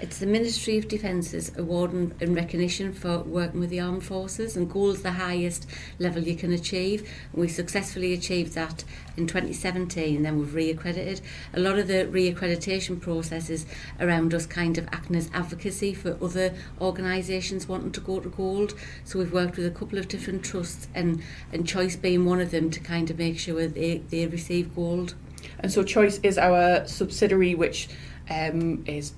It's 0.02 0.18
the 0.18 0.26
Ministry 0.26 0.80
of 0.80 0.88
Defence's 0.88 1.56
award 1.60 1.94
and, 1.94 2.36
recognition 2.36 2.92
for 2.92 3.20
working 3.20 3.60
with 3.60 3.70
the 3.70 3.82
armed 3.82 4.04
forces, 4.04 4.58
and 4.58 4.68
gold's 4.68 5.04
the 5.04 5.12
highest 5.12 5.70
level 6.00 6.24
you 6.24 6.36
can 6.36 6.52
achieve. 6.52 7.08
We 7.34 7.48
successfully 7.48 8.12
achieved 8.12 8.56
that 8.56 8.84
in 9.16 9.28
2017, 9.28 10.16
and 10.16 10.26
then 10.26 10.40
we've 10.40 10.56
re-accredited. 10.56 11.22
A 11.54 11.60
lot 11.60 11.78
of 11.78 11.88
the 11.88 12.08
re-accreditation 12.08 13.00
processes 13.00 13.68
around 14.00 14.34
us 14.34 14.48
kind 14.48 14.80
of 14.80 14.88
acting 14.92 15.18
as 15.18 15.30
advocacy 15.36 15.94
for 15.94 16.18
other 16.20 16.56
organisations 16.82 17.68
wanting 17.68 17.92
to 17.92 18.02
go 18.02 18.20
to 18.20 18.30
gold. 18.30 18.74
So 19.04 19.20
we've 19.20 19.32
worked 19.32 19.56
with 19.56 19.68
a 19.68 19.72
couple 19.72 20.00
of 20.00 20.08
different 20.08 20.44
trusts, 20.44 20.88
and 20.96 21.22
and 21.54 21.68
Choice 21.68 21.96
being 21.96 22.26
one 22.26 22.42
of 22.42 22.50
them, 22.50 22.72
to 22.72 22.80
kind 22.80 23.12
of 23.12 23.20
make 23.20 23.38
sure 23.38 23.68
they 23.68 24.00
they 24.10 24.26
receive 24.26 24.74
gold. 24.74 25.14
And 25.60 25.72
so 25.72 25.84
Choice 25.84 26.20
is 26.24 26.40
our 26.40 26.88
subsidiary 26.88 27.54
which 27.54 27.88
um, 28.32 28.84
is 28.88 29.14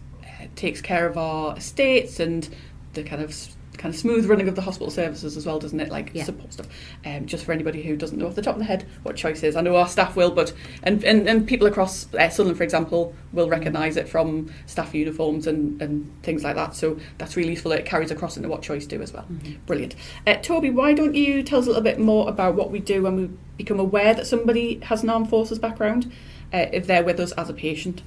takes 0.55 0.81
care 0.81 1.05
of 1.07 1.17
our 1.17 1.57
estates 1.57 2.19
and 2.19 2.47
the 2.93 3.03
kind 3.03 3.21
of 3.21 3.35
kind 3.77 3.91
of 3.93 3.99
smooth 3.99 4.27
running 4.27 4.47
of 4.47 4.55
the 4.55 4.61
hospital 4.61 4.91
services 4.91 5.35
as 5.35 5.47
well, 5.47 5.57
doesn't 5.57 5.79
it? 5.79 5.89
Like 5.89 6.11
Yeah. 6.13 6.23
support 6.25 6.53
stuff. 6.53 6.67
Um, 7.05 7.25
just 7.25 7.43
for 7.43 7.51
anybody 7.53 7.81
who 7.81 7.97
doesn't 7.97 8.19
know 8.19 8.27
off 8.27 8.35
the 8.35 8.41
top 8.41 8.53
of 8.53 8.59
the 8.59 8.65
head 8.65 8.85
what 9.01 9.15
Choice 9.15 9.41
is, 9.41 9.55
I 9.55 9.61
know 9.61 9.75
our 9.75 9.87
staff 9.87 10.15
will, 10.15 10.29
but 10.29 10.53
and 10.83 11.03
and, 11.03 11.27
and 11.27 11.47
people 11.47 11.65
across 11.65 12.07
uh, 12.13 12.29
Sunderland, 12.29 12.57
for 12.57 12.63
example, 12.63 13.15
will 13.33 13.49
recognise 13.49 13.97
it 13.97 14.07
from 14.07 14.53
staff 14.67 14.93
uniforms 14.93 15.47
and, 15.47 15.81
and 15.81 16.09
things 16.21 16.43
like 16.43 16.55
that. 16.55 16.75
So 16.75 16.97
that's 17.17 17.35
really 17.35 17.49
useful. 17.49 17.71
It 17.71 17.83
carries 17.85 18.11
across 18.11 18.37
into 18.37 18.47
what 18.47 18.61
Choice 18.61 18.85
do 18.85 19.01
as 19.01 19.11
well. 19.11 19.25
Brilliant. 19.65 19.95
Uh, 20.27 20.35
Tobi, 20.35 20.71
why 20.71 20.93
don't 20.93 21.15
you 21.15 21.41
tell 21.41 21.59
us 21.59 21.65
a 21.65 21.69
little 21.69 21.83
bit 21.83 21.99
more 21.99 22.29
about 22.29 22.53
what 22.53 22.69
we 22.69 22.79
do 22.79 23.01
when 23.01 23.15
we 23.15 23.29
become 23.57 23.79
aware 23.79 24.13
that 24.13 24.27
somebody 24.27 24.79
has 24.81 25.01
an 25.01 25.09
armed 25.09 25.29
forces 25.29 25.57
background, 25.57 26.11
uh, 26.53 26.67
if 26.71 26.85
they're 26.85 27.03
with 27.03 27.19
us 27.19 27.31
as 27.33 27.49
a 27.49 27.53
patient? 27.53 28.03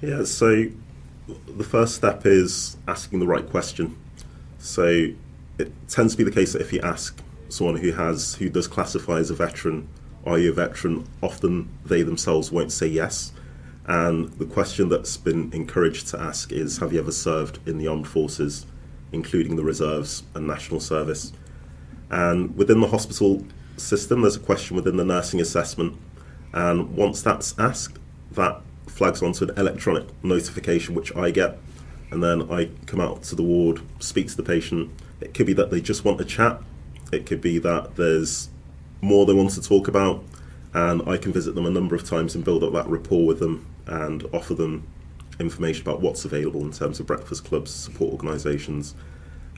Yeah, 0.00 0.24
so 0.24 0.66
the 1.28 1.64
first 1.64 1.94
step 1.94 2.24
is 2.24 2.76
asking 2.86 3.20
the 3.20 3.26
right 3.26 3.48
question. 3.48 3.96
So 4.58 5.08
it 5.58 5.72
tends 5.88 6.14
to 6.14 6.18
be 6.18 6.24
the 6.24 6.30
case 6.30 6.52
that 6.52 6.62
if 6.62 6.72
you 6.72 6.80
ask 6.82 7.20
someone 7.48 7.76
who 7.76 7.92
has 7.92 8.34
who 8.36 8.48
does 8.48 8.66
classify 8.66 9.18
as 9.18 9.30
a 9.30 9.34
veteran, 9.34 9.88
are 10.24 10.38
you 10.38 10.50
a 10.50 10.54
veteran? 10.54 11.06
Often 11.22 11.68
they 11.84 12.02
themselves 12.02 12.50
won't 12.50 12.72
say 12.72 12.86
yes. 12.86 13.32
And 13.86 14.32
the 14.34 14.44
question 14.44 14.88
that's 14.88 15.16
been 15.16 15.52
encouraged 15.52 16.08
to 16.08 16.20
ask 16.20 16.50
is 16.52 16.78
have 16.78 16.92
you 16.92 16.98
ever 16.98 17.12
served 17.12 17.66
in 17.68 17.78
the 17.78 17.86
armed 17.86 18.08
forces, 18.08 18.66
including 19.12 19.56
the 19.56 19.64
reserves 19.64 20.24
and 20.34 20.46
national 20.46 20.80
service? 20.80 21.32
And 22.10 22.56
within 22.56 22.80
the 22.80 22.88
hospital 22.88 23.44
system, 23.76 24.22
there's 24.22 24.36
a 24.36 24.40
question 24.40 24.76
within 24.76 24.96
the 24.96 25.04
nursing 25.04 25.40
assessment. 25.40 25.96
And 26.52 26.96
once 26.96 27.22
that's 27.22 27.56
asked, 27.58 27.98
that 28.32 28.60
flags 28.86 29.22
onto 29.22 29.44
an 29.44 29.58
electronic 29.58 30.06
notification, 30.24 30.94
which 30.94 31.14
I 31.16 31.30
get. 31.30 31.58
And 32.10 32.22
then 32.22 32.50
I 32.50 32.70
come 32.86 33.00
out 33.00 33.22
to 33.24 33.34
the 33.34 33.42
ward, 33.42 33.80
speak 33.98 34.28
to 34.28 34.36
the 34.36 34.42
patient. 34.42 34.90
It 35.20 35.34
could 35.34 35.46
be 35.46 35.52
that 35.54 35.70
they 35.70 35.80
just 35.80 36.04
want 36.04 36.20
a 36.20 36.24
chat, 36.24 36.60
it 37.12 37.26
could 37.26 37.40
be 37.40 37.58
that 37.58 37.96
there's 37.96 38.48
more 39.00 39.26
they 39.26 39.34
want 39.34 39.50
to 39.50 39.62
talk 39.62 39.88
about. 39.88 40.24
And 40.74 41.02
I 41.08 41.16
can 41.16 41.32
visit 41.32 41.54
them 41.54 41.66
a 41.66 41.70
number 41.70 41.94
of 41.94 42.04
times 42.04 42.34
and 42.34 42.44
build 42.44 42.62
up 42.62 42.72
that 42.74 42.86
rapport 42.86 43.26
with 43.26 43.40
them 43.40 43.66
and 43.86 44.28
offer 44.32 44.54
them 44.54 44.86
information 45.40 45.82
about 45.82 46.00
what's 46.00 46.24
available 46.24 46.60
in 46.62 46.72
terms 46.72 47.00
of 47.00 47.06
breakfast 47.06 47.44
clubs, 47.44 47.70
support 47.70 48.12
organisations, 48.12 48.94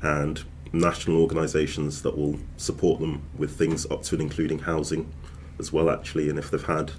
and 0.02 0.44
national 0.72 1.20
organisations 1.20 2.02
that 2.02 2.16
will 2.16 2.38
support 2.56 3.00
them 3.00 3.22
with 3.36 3.56
things 3.56 3.86
up 3.90 4.02
to 4.02 4.14
and 4.14 4.22
including 4.22 4.60
housing 4.60 5.12
as 5.58 5.72
well 5.72 5.90
actually 5.90 6.28
and 6.28 6.38
if 6.38 6.50
they've 6.50 6.66
had 6.66 6.92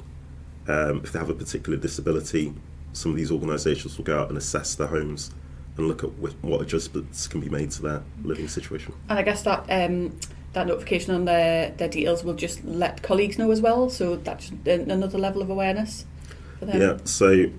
um, 0.68 1.01
if 1.04 1.12
they 1.12 1.20
have 1.20 1.30
a 1.30 1.34
particular 1.34 1.78
disability 1.78 2.54
some 2.94 3.12
of 3.12 3.18
these 3.18 3.32
organisations 3.32 3.98
will 3.98 4.06
go 4.06 4.20
out 4.20 4.30
and 4.30 4.38
assess 4.38 4.75
their 4.75 4.88
homes 4.88 5.32
and 5.78 5.88
look 5.88 6.04
at 6.04 6.10
wh- 6.12 6.44
what 6.44 6.62
adjustments 6.62 7.28
can 7.28 7.39
be 7.39 7.50
made 7.50 7.72
to 7.72 7.82
their 7.82 8.04
living 8.24 8.48
situation. 8.48 8.94
And 9.10 9.20
I 9.20 9.24
guess 9.24 9.44
that 9.44 9.66
um, 9.70 10.18
that 10.54 10.68
notification 10.68 11.13
on 11.13 11.25
their, 11.25 11.72
their 11.72 11.88
details 11.88 12.24
will 12.24 12.34
just 12.34 12.63
let 12.66 13.01
colleagues 13.04 13.38
know 13.38 13.51
as 13.51 13.62
well, 13.62 13.89
so 13.89 14.16
that's 14.18 14.51
another 14.66 15.18
level 15.18 15.42
of 15.42 15.50
awareness 15.50 16.06
for 16.58 16.66
them. 16.66 16.82
Yeah, 16.82 16.98
so 17.04 17.50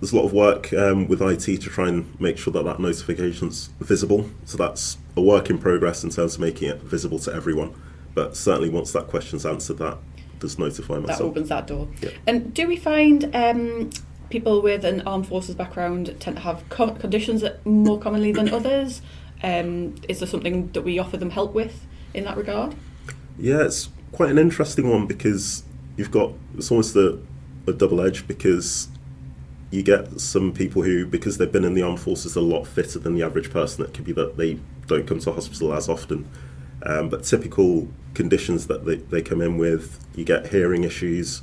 there's 0.00 0.12
a 0.12 0.16
lot 0.16 0.26
of 0.26 0.32
work 0.32 0.72
um, 0.72 1.08
with 1.08 1.22
IT 1.22 1.40
to 1.40 1.58
try 1.58 1.88
and 1.88 2.18
make 2.20 2.38
sure 2.38 2.52
that 2.52 2.64
that 2.64 2.78
notification's 2.78 3.70
visible. 3.80 4.30
So 4.44 4.56
that's 4.56 4.98
a 5.16 5.22
work 5.22 5.50
in 5.50 5.58
progress 5.58 6.04
in 6.04 6.10
terms 6.10 6.34
of 6.34 6.40
making 6.40 6.68
it 6.68 6.82
visible 6.82 7.18
to 7.20 7.32
everyone. 7.32 7.74
But 8.14 8.36
certainly, 8.36 8.68
once 8.68 8.92
that 8.92 9.06
question's 9.06 9.46
answered, 9.46 9.78
that 9.78 9.98
does 10.40 10.58
notify 10.58 10.98
myself. 10.98 11.18
that 11.18 11.24
opens 11.24 11.48
that 11.50 11.66
door. 11.66 11.88
Yeah. 12.00 12.10
And 12.26 12.52
do 12.52 12.66
we 12.66 12.76
find 12.76 13.34
um, 13.34 13.90
people 14.30 14.60
with 14.62 14.84
an 14.84 15.02
armed 15.02 15.28
forces 15.28 15.54
background 15.54 16.16
tend 16.18 16.36
to 16.36 16.42
have 16.42 16.68
co- 16.68 16.94
conditions 16.94 17.42
that 17.42 17.64
more 17.64 17.98
commonly 17.98 18.32
than 18.32 18.48
others? 18.52 19.02
Um, 19.42 19.94
is 20.08 20.18
there 20.18 20.28
something 20.28 20.70
that 20.72 20.82
we 20.82 20.98
offer 20.98 21.16
them 21.16 21.30
help 21.30 21.54
with 21.54 21.86
in 22.12 22.24
that 22.24 22.36
regard? 22.36 22.74
Yeah, 23.38 23.62
it's 23.62 23.88
quite 24.12 24.30
an 24.30 24.38
interesting 24.38 24.90
one 24.90 25.06
because 25.06 25.62
you've 25.96 26.10
got 26.10 26.32
it's 26.56 26.70
almost 26.70 26.96
a, 26.96 27.18
a 27.66 27.72
double 27.72 28.00
edge 28.00 28.26
because 28.26 28.88
you 29.70 29.82
get 29.82 30.20
some 30.20 30.52
people 30.52 30.82
who, 30.82 31.06
because 31.06 31.38
they've 31.38 31.52
been 31.52 31.64
in 31.64 31.74
the 31.74 31.82
armed 31.82 32.00
forces, 32.00 32.34
a 32.34 32.40
lot 32.40 32.66
fitter 32.66 32.98
than 32.98 33.14
the 33.14 33.22
average 33.22 33.50
person. 33.50 33.84
It 33.84 33.94
could 33.94 34.04
be 34.04 34.12
that 34.12 34.36
they 34.36 34.58
don't 34.86 35.06
come 35.06 35.20
to 35.20 35.32
hospital 35.32 35.72
as 35.72 35.88
often. 35.88 36.28
Um, 36.82 37.08
but 37.08 37.24
typical 37.24 37.88
conditions 38.14 38.66
that 38.66 38.84
they, 38.84 38.96
they 38.96 39.22
come 39.22 39.40
in 39.40 39.58
with, 39.58 40.04
you 40.14 40.24
get 40.24 40.48
hearing 40.48 40.84
issues 40.84 41.42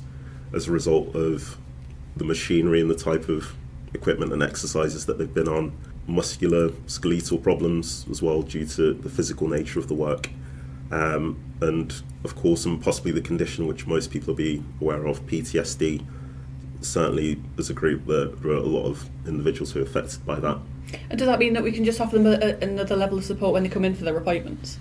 as 0.52 0.68
a 0.68 0.72
result 0.72 1.14
of 1.14 1.58
the 2.16 2.24
machinery 2.24 2.80
and 2.80 2.90
the 2.90 2.96
type 2.96 3.28
of 3.28 3.54
equipment 3.94 4.32
and 4.32 4.42
exercises 4.42 5.06
that 5.06 5.18
they've 5.18 5.32
been 5.32 5.48
on, 5.48 5.76
muscular, 6.06 6.70
skeletal 6.86 7.38
problems 7.38 8.06
as 8.10 8.22
well 8.22 8.42
due 8.42 8.66
to 8.66 8.94
the 8.94 9.08
physical 9.08 9.48
nature 9.48 9.78
of 9.78 9.88
the 9.88 9.94
work. 9.94 10.30
Um, 10.90 11.38
and 11.60 11.94
of 12.24 12.34
course, 12.34 12.64
and 12.64 12.82
possibly 12.82 13.12
the 13.12 13.20
condition 13.20 13.66
which 13.66 13.86
most 13.86 14.10
people 14.10 14.28
will 14.28 14.38
be 14.38 14.62
aware 14.80 15.06
of, 15.06 15.26
PTSD. 15.26 16.04
Certainly, 16.80 17.42
as 17.58 17.68
a 17.70 17.74
group, 17.74 18.06
there 18.06 18.52
are 18.52 18.56
a 18.56 18.62
lot 18.62 18.86
of 18.86 19.08
individuals 19.26 19.72
who 19.72 19.80
are 19.80 19.82
affected 19.82 20.24
by 20.24 20.38
that. 20.40 20.58
And 21.10 21.18
does 21.18 21.26
that 21.26 21.38
mean 21.38 21.52
that 21.54 21.62
we 21.62 21.72
can 21.72 21.84
just 21.84 22.00
offer 22.00 22.18
them 22.18 22.26
a, 22.26 22.38
a, 22.38 22.58
another 22.60 22.96
level 22.96 23.18
of 23.18 23.24
support 23.24 23.52
when 23.52 23.62
they 23.62 23.68
come 23.68 23.84
in 23.84 23.94
for 23.94 24.04
their 24.04 24.16
appointments? 24.16 24.78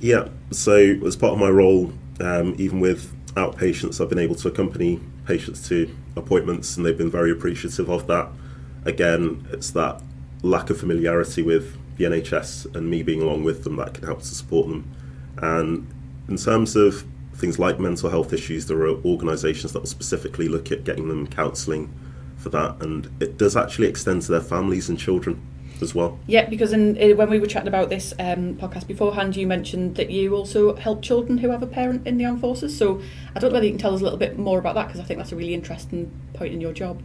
Yeah, 0.00 0.28
so 0.50 0.76
as 1.06 1.16
part 1.16 1.32
of 1.32 1.38
my 1.38 1.48
role, 1.48 1.92
um, 2.20 2.54
even 2.58 2.80
with 2.80 3.12
outpatients, 3.34 4.00
I've 4.00 4.08
been 4.08 4.18
able 4.18 4.34
to 4.36 4.48
accompany 4.48 5.00
patients 5.26 5.66
to 5.68 5.94
appointments, 6.16 6.76
and 6.76 6.84
they've 6.84 6.96
been 6.96 7.10
very 7.10 7.30
appreciative 7.30 7.88
of 7.88 8.06
that. 8.06 8.28
Again, 8.84 9.46
it's 9.52 9.70
that 9.70 10.02
lack 10.42 10.70
of 10.70 10.78
familiarity 10.78 11.42
with 11.42 11.76
the 11.96 12.04
NHS 12.04 12.74
and 12.76 12.90
me 12.90 13.02
being 13.02 13.22
along 13.22 13.44
with 13.44 13.64
them 13.64 13.76
that 13.76 13.94
can 13.94 14.04
help 14.04 14.20
to 14.20 14.26
support 14.26 14.68
them. 14.68 14.90
And 15.38 15.88
in 16.28 16.36
terms 16.36 16.76
of 16.76 17.04
things 17.34 17.58
like 17.58 17.80
mental 17.80 18.10
health 18.10 18.32
issues, 18.32 18.66
there 18.66 18.80
are 18.82 18.96
organisations 19.04 19.72
that 19.72 19.80
will 19.80 19.86
specifically 19.86 20.48
look 20.48 20.70
at 20.70 20.84
getting 20.84 21.08
them 21.08 21.26
counselling 21.26 21.92
for 22.36 22.50
that, 22.50 22.82
and 22.82 23.10
it 23.20 23.38
does 23.38 23.56
actually 23.56 23.88
extend 23.88 24.22
to 24.22 24.32
their 24.32 24.40
families 24.42 24.90
and 24.90 24.98
children 24.98 25.40
as 25.82 25.94
well. 25.94 26.18
Yeah, 26.26 26.48
because 26.48 26.72
in, 26.72 26.96
uh, 27.00 27.14
when 27.16 27.30
we 27.30 27.38
were 27.38 27.46
chatting 27.46 27.68
about 27.68 27.88
this 27.88 28.12
um, 28.18 28.54
podcast 28.56 28.86
beforehand, 28.86 29.36
you 29.36 29.46
mentioned 29.46 29.96
that 29.96 30.10
you 30.10 30.34
also 30.34 30.76
help 30.76 31.02
children 31.02 31.38
who 31.38 31.50
have 31.50 31.62
a 31.62 31.66
parent 31.66 32.06
in 32.06 32.18
the 32.18 32.24
armed 32.24 32.40
forces. 32.40 32.76
So 32.76 33.00
I 33.34 33.38
don't 33.38 33.50
know 33.50 33.54
whether 33.54 33.66
you 33.66 33.72
can 33.72 33.80
tell 33.80 33.94
us 33.94 34.00
a 34.00 34.04
little 34.04 34.18
bit 34.18 34.38
more 34.38 34.58
about 34.58 34.74
that 34.74 34.88
because 34.88 35.00
I 35.00 35.04
think 35.04 35.18
that's 35.18 35.32
a 35.32 35.36
really 35.36 35.54
interesting 35.54 36.10
point 36.34 36.52
in 36.54 36.60
your 36.60 36.72
job. 36.72 37.02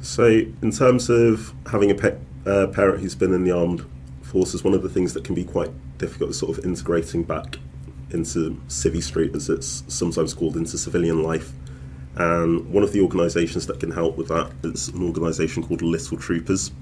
So, 0.00 0.26
in 0.26 0.72
terms 0.72 1.08
of 1.08 1.54
having 1.70 1.90
a 1.92 1.94
pe- 1.94 2.18
uh, 2.44 2.66
parent 2.68 3.00
who's 3.00 3.14
been 3.14 3.32
in 3.32 3.44
the 3.44 3.52
armed 3.52 3.86
forces, 4.22 4.64
one 4.64 4.74
of 4.74 4.82
the 4.82 4.88
things 4.88 5.14
that 5.14 5.22
can 5.22 5.36
be 5.36 5.44
quite 5.44 5.70
difficult 5.98 6.30
is 6.30 6.38
sort 6.38 6.58
of 6.58 6.64
integrating 6.64 7.22
back 7.22 7.58
into 8.10 8.60
Civvy 8.68 9.02
Street, 9.02 9.34
as 9.36 9.48
it's 9.48 9.84
sometimes 9.86 10.34
called, 10.34 10.56
into 10.56 10.76
civilian 10.76 11.22
life. 11.22 11.52
And 12.16 12.68
one 12.70 12.82
of 12.82 12.92
the 12.92 13.00
organisations 13.00 13.66
that 13.68 13.80
can 13.80 13.90
help 13.90 14.16
with 14.16 14.28
that 14.28 14.52
is 14.64 14.88
an 14.88 15.02
organisation 15.02 15.62
called 15.62 15.82
Little 15.82 16.18
Troopers, 16.18 16.72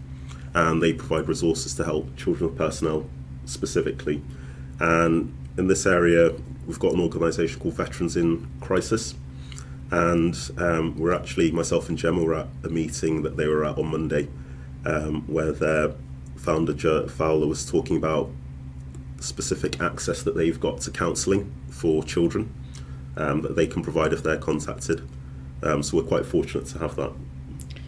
and 0.55 0.83
they 0.83 0.93
provide 0.93 1.29
resources 1.29 1.75
to 1.75 1.85
help 1.85 2.17
children 2.17 2.51
of 2.51 2.57
personnel 2.57 3.07
specifically. 3.45 4.23
And 4.79 5.35
in 5.57 5.67
this 5.67 5.87
area, 5.87 6.33
we've 6.67 6.79
got 6.79 6.93
an 6.93 7.01
organisation 7.01 7.61
called 7.61 7.75
Veterans 7.75 8.17
in 8.17 8.49
Crisis, 8.61 9.15
and 9.91 10.37
um, 10.57 10.97
we're 10.99 11.15
actually 11.15 11.51
myself 11.51 11.89
and 11.89 11.99
Gemma 11.99 12.23
were 12.23 12.35
at 12.35 12.49
a 12.65 12.69
meeting 12.69 13.23
that 13.23 13.37
they 13.37 13.47
were 13.47 13.65
at 13.65 13.77
on 13.77 13.87
Monday, 13.89 14.29
um, 14.85 15.23
where 15.27 15.53
their 15.53 15.93
founder 16.37 16.73
Joe 16.73 17.07
Fowler 17.09 17.47
was 17.47 17.69
talking 17.69 17.97
about 17.97 18.31
specific 19.21 19.81
access 19.81 20.23
that 20.23 20.35
they've 20.35 20.59
got 20.59 20.81
to 20.81 20.91
counselling 20.91 21.53
for 21.69 22.03
children 22.03 22.55
um, 23.17 23.43
that 23.43 23.57
they 23.57 23.67
can 23.67 23.83
provide 23.83 24.13
if 24.13 24.23
they're 24.23 24.39
contacted. 24.39 25.07
Um, 25.63 25.83
so 25.83 25.99
we're 25.99 26.05
quite 26.05 26.25
fortunate 26.25 26.67
to 26.67 26.79
have 26.79 26.97
that, 26.97 27.13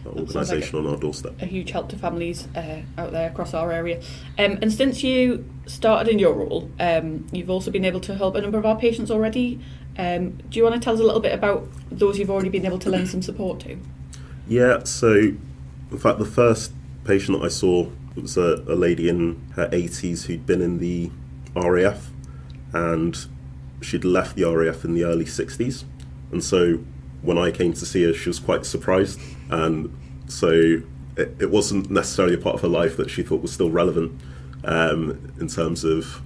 sounds 0.03 0.15
like 0.17 0.27
organisation 0.27 0.79
on 0.79 0.87
our 0.87 0.97
doorstep. 0.97 1.41
A 1.41 1.45
huge 1.45 1.71
help 1.71 1.89
to 1.89 1.97
families 1.97 2.47
uh, 2.55 2.81
out 2.97 3.11
there 3.11 3.29
across 3.29 3.53
our 3.53 3.71
area. 3.71 4.01
Um, 4.37 4.59
and 4.61 4.71
since 4.71 5.03
you 5.03 5.49
started 5.65 6.11
in 6.11 6.19
your 6.19 6.33
role, 6.33 6.69
um, 6.79 7.27
you've 7.31 7.49
also 7.49 7.71
been 7.71 7.85
able 7.85 8.01
to 8.01 8.15
help 8.15 8.35
a 8.35 8.41
number 8.41 8.57
of 8.57 8.65
our 8.65 8.77
patients 8.77 9.09
already. 9.09 9.59
Um, 9.97 10.31
do 10.49 10.57
you 10.57 10.63
want 10.63 10.75
to 10.75 10.81
tell 10.81 10.93
us 10.93 10.99
a 10.99 11.03
little 11.03 11.21
bit 11.21 11.33
about 11.33 11.67
those 11.91 12.17
you've 12.17 12.31
already 12.31 12.49
been 12.49 12.65
able 12.65 12.79
to 12.79 12.89
lend 12.89 13.09
some 13.09 13.21
support 13.21 13.59
to? 13.61 13.77
Yeah, 14.47 14.83
so 14.83 15.13
in 15.13 15.97
fact, 15.97 16.19
the 16.19 16.25
first 16.25 16.73
patient 17.05 17.39
that 17.39 17.45
I 17.45 17.49
saw 17.49 17.89
was 18.15 18.37
a, 18.37 18.63
a 18.67 18.75
lady 18.75 19.09
in 19.09 19.41
her 19.55 19.67
80s 19.69 20.25
who'd 20.25 20.45
been 20.45 20.61
in 20.61 20.79
the 20.79 21.11
RAF 21.55 22.09
and 22.73 23.27
she'd 23.81 24.03
left 24.03 24.35
the 24.35 24.43
RAF 24.43 24.83
in 24.83 24.93
the 24.93 25.03
early 25.03 25.25
60s. 25.25 25.83
And 26.31 26.43
so 26.43 26.79
when 27.23 27.37
I 27.37 27.51
came 27.51 27.73
to 27.73 27.85
see 27.85 28.03
her, 28.03 28.13
she 28.13 28.29
was 28.29 28.39
quite 28.39 28.65
surprised. 28.65 29.19
And 29.49 29.95
so 30.27 30.81
it, 31.17 31.35
it 31.39 31.49
wasn't 31.49 31.89
necessarily 31.89 32.35
a 32.35 32.37
part 32.37 32.55
of 32.55 32.61
her 32.61 32.67
life 32.67 32.97
that 32.97 33.09
she 33.09 33.23
thought 33.23 33.41
was 33.41 33.51
still 33.51 33.71
relevant 33.71 34.19
um, 34.65 35.33
in 35.39 35.47
terms 35.47 35.83
of 35.83 36.21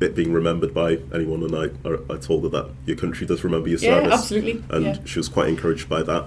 it 0.00 0.14
being 0.14 0.32
remembered 0.32 0.74
by 0.74 0.98
anyone. 1.14 1.42
And 1.42 1.56
I, 1.56 2.12
I, 2.12 2.18
told 2.18 2.44
her 2.44 2.48
that 2.50 2.70
your 2.86 2.96
country 2.96 3.26
does 3.26 3.42
remember 3.44 3.68
your 3.68 3.78
Yeah, 3.78 4.00
service. 4.00 4.12
absolutely, 4.12 4.64
And 4.70 4.84
yeah. 4.84 4.96
she 5.04 5.18
was 5.18 5.28
quite 5.28 5.48
encouraged 5.48 5.88
by 5.88 6.02
that. 6.02 6.26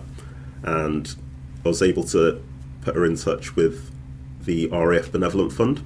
And 0.63 1.15
I 1.63 1.67
was 1.67 1.81
able 1.81 2.03
to 2.05 2.41
put 2.81 2.95
her 2.95 3.05
in 3.05 3.15
touch 3.15 3.55
with 3.55 3.91
the 4.43 4.67
RAF 4.67 5.11
Benevolent 5.11 5.51
Fund, 5.51 5.81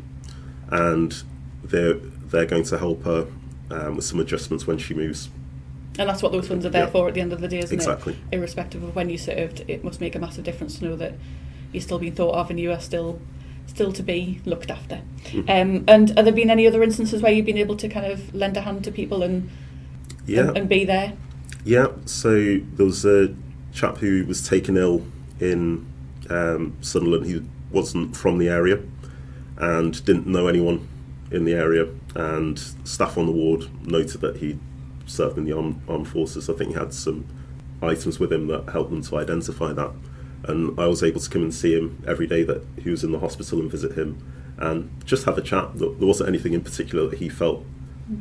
and 0.70 1.24
they're 1.64 1.94
they're 1.94 2.46
going 2.46 2.64
to 2.64 2.78
help 2.78 3.04
her 3.04 3.28
um, 3.72 3.96
with 3.96 4.06
some 4.06 4.20
adjustments 4.20 4.68
when 4.68 4.78
she 4.78 4.94
moves. 4.94 5.30
And 6.00 6.10
that's 6.10 6.24
what 6.24 6.32
those 6.32 6.48
funds 6.48 6.66
are 6.66 6.70
there 6.70 6.86
Yeah. 6.86 6.90
for 6.92 7.08
at 7.10 7.14
the 7.14 7.22
end 7.22 7.34
of 7.34 7.42
the 7.42 7.48
day, 7.48 7.60
isn't 7.60 7.74
Exactly. 7.76 8.14
it? 8.14 8.36
Irrespective 8.38 8.82
of 8.84 8.96
when 8.96 9.10
you 9.10 9.18
served, 9.18 9.64
it 9.68 9.84
must 9.84 10.00
make 10.02 10.16
a 10.16 10.20
massive 10.20 10.44
difference 10.46 10.80
to 10.80 10.86
know 10.86 10.96
that 10.96 11.14
you're 11.74 11.82
still 11.82 12.00
being 12.00 12.14
thought 12.14 12.34
of 12.36 12.50
and 12.50 12.60
you 12.60 12.72
are 12.72 12.80
still 12.80 13.20
still 13.68 13.92
to 13.94 14.02
be 14.02 14.40
looked 14.46 14.72
after. 14.72 15.00
Mm-hmm. 15.26 15.40
Um, 15.50 15.84
and 15.88 16.10
have 16.18 16.26
there 16.26 16.34
been 16.34 16.50
any 16.50 16.66
other 16.66 16.82
instances 16.82 17.22
where 17.22 17.32
you've 17.32 17.46
been 17.46 17.58
able 17.60 17.76
to 17.78 17.88
kind 17.88 18.06
of 18.12 18.34
lend 18.34 18.58
a 18.58 18.62
hand 18.62 18.84
to 18.86 18.92
people 18.92 19.22
and 19.22 19.48
Yeah, 20.26 20.48
and, 20.48 20.58
and 20.58 20.70
be 20.70 20.86
there? 20.86 21.14
yeah. 21.66 21.88
So 22.06 22.32
there 22.76 22.86
was 22.88 23.06
a 23.06 23.36
chap 23.72 23.98
who 23.98 24.26
was 24.26 24.48
taken 24.48 24.76
ill 24.76 25.06
in 25.40 25.86
um, 26.32 26.76
Sunderland. 26.82 27.28
He 27.28 27.42
wasn't 27.72 28.18
from 28.18 28.40
the 28.40 28.50
area 28.50 28.80
and 29.58 30.04
didn't 30.04 30.26
know 30.26 30.48
anyone 30.48 30.88
in 31.32 31.46
the 31.46 31.54
area. 31.54 31.88
And 32.16 32.58
staff 32.86 33.20
on 33.20 33.28
the 33.28 33.32
ward 33.32 33.66
noted 33.88 34.22
that 34.22 34.38
he 34.38 34.58
served 35.10 35.38
in 35.38 35.46
the 35.46 35.52
armed, 35.52 35.82
armed 35.88 36.08
forces. 36.08 36.50
I 36.50 36.54
think 36.54 36.72
he 36.72 36.80
had 36.80 36.94
some 36.94 37.26
items 37.82 38.20
with 38.20 38.32
him 38.32 38.48
that 38.48 38.70
helped 38.70 38.92
them 38.92 39.02
to 39.02 39.18
identify 39.18 39.74
that. 39.74 39.92
And 40.44 40.80
I 40.80 40.88
was 40.88 41.04
able 41.04 41.20
to 41.20 41.30
come 41.30 41.44
and 41.44 41.54
see 41.54 41.74
him 41.74 42.04
every 42.08 42.28
day 42.28 42.44
that 42.44 42.64
he 42.82 42.90
was 42.90 43.04
in 43.04 43.12
the 43.12 43.20
hospital 43.20 43.60
and 43.60 43.70
visit 43.70 43.98
him 43.98 44.24
and 44.58 44.90
just 45.06 45.26
have 45.26 45.38
a 45.38 45.42
chat. 45.42 45.78
There 45.78 45.90
wasn't 45.90 46.30
anything 46.30 46.54
in 46.54 46.62
particular 46.62 47.10
that 47.10 47.20
he 47.20 47.30
felt 47.30 47.66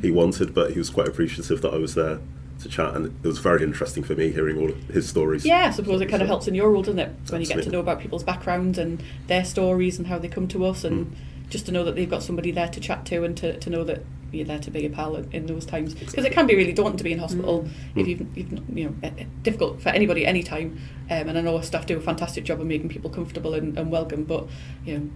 he 0.01 0.07
mm-hmm. 0.07 0.15
wanted, 0.15 0.53
but 0.53 0.71
he 0.71 0.77
was 0.77 0.89
quite 0.89 1.07
appreciative 1.07 1.61
that 1.61 1.73
I 1.73 1.77
was 1.77 1.95
there 1.95 2.19
to 2.61 2.69
chat. 2.69 2.95
And 2.95 3.07
it 3.23 3.27
was 3.27 3.39
very 3.39 3.63
interesting 3.63 4.03
for 4.03 4.15
me 4.15 4.31
hearing 4.31 4.57
all 4.57 4.71
his 4.93 5.09
stories. 5.09 5.45
Yeah, 5.45 5.67
I 5.67 5.71
suppose 5.71 6.01
it 6.01 6.07
kind 6.07 6.21
of 6.21 6.27
helps 6.27 6.47
in 6.47 6.55
your 6.55 6.71
role, 6.71 6.83
doesn't 6.83 6.99
it? 6.99 7.11
When 7.29 7.41
you 7.41 7.47
get 7.47 7.63
to 7.63 7.69
know 7.69 7.79
about 7.79 7.99
people's 7.99 8.23
backgrounds 8.23 8.77
and 8.77 9.01
their 9.27 9.45
stories 9.45 9.97
and 9.97 10.07
how 10.07 10.19
they 10.19 10.27
come 10.27 10.47
to 10.49 10.65
us, 10.65 10.83
and 10.83 11.07
mm. 11.07 11.49
just 11.49 11.65
to 11.67 11.71
know 11.71 11.83
that 11.83 11.95
they've 11.95 12.09
got 12.09 12.23
somebody 12.23 12.51
there 12.51 12.67
to 12.67 12.79
chat 12.79 13.05
to, 13.07 13.23
and 13.23 13.35
to, 13.37 13.57
to 13.59 13.69
know 13.69 13.83
that 13.85 14.03
you're 14.31 14.45
there 14.45 14.59
to 14.59 14.71
be 14.71 14.85
a 14.85 14.89
pal 14.89 15.15
in, 15.15 15.31
in 15.31 15.45
those 15.45 15.65
times. 15.65 15.93
Because 15.93 16.25
it 16.25 16.31
can 16.31 16.47
be 16.47 16.55
really 16.55 16.73
daunting 16.73 16.97
to 16.97 17.03
be 17.03 17.13
in 17.13 17.19
hospital 17.19 17.67
if 17.95 18.07
you've, 18.07 18.37
you've 18.37 18.77
you 18.77 18.85
know 18.85 18.95
eh, 19.03 19.11
eh, 19.17 19.25
difficult 19.43 19.81
for 19.81 19.89
anybody 19.89 20.25
any 20.25 20.43
time. 20.43 20.79
Um, 21.09 21.29
and 21.29 21.37
I 21.37 21.41
know 21.41 21.57
our 21.57 21.63
staff 21.63 21.85
do 21.85 21.97
a 21.97 22.01
fantastic 22.01 22.43
job 22.43 22.59
of 22.59 22.67
making 22.67 22.89
people 22.89 23.09
comfortable 23.09 23.53
and, 23.53 23.77
and 23.77 23.91
welcome, 23.91 24.23
but 24.23 24.47
you 24.85 24.97
know, 24.97 25.09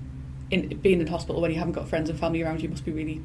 in 0.51 0.77
being 0.79 1.01
in 1.01 1.07
hospital 1.07 1.41
when 1.41 1.51
you 1.51 1.57
haven't 1.57 1.73
got 1.73 1.87
friends 1.87 2.09
and 2.09 2.19
family 2.19 2.41
around 2.43 2.61
you 2.61 2.69
must 2.69 2.85
be 2.85 2.91
really 2.91 3.21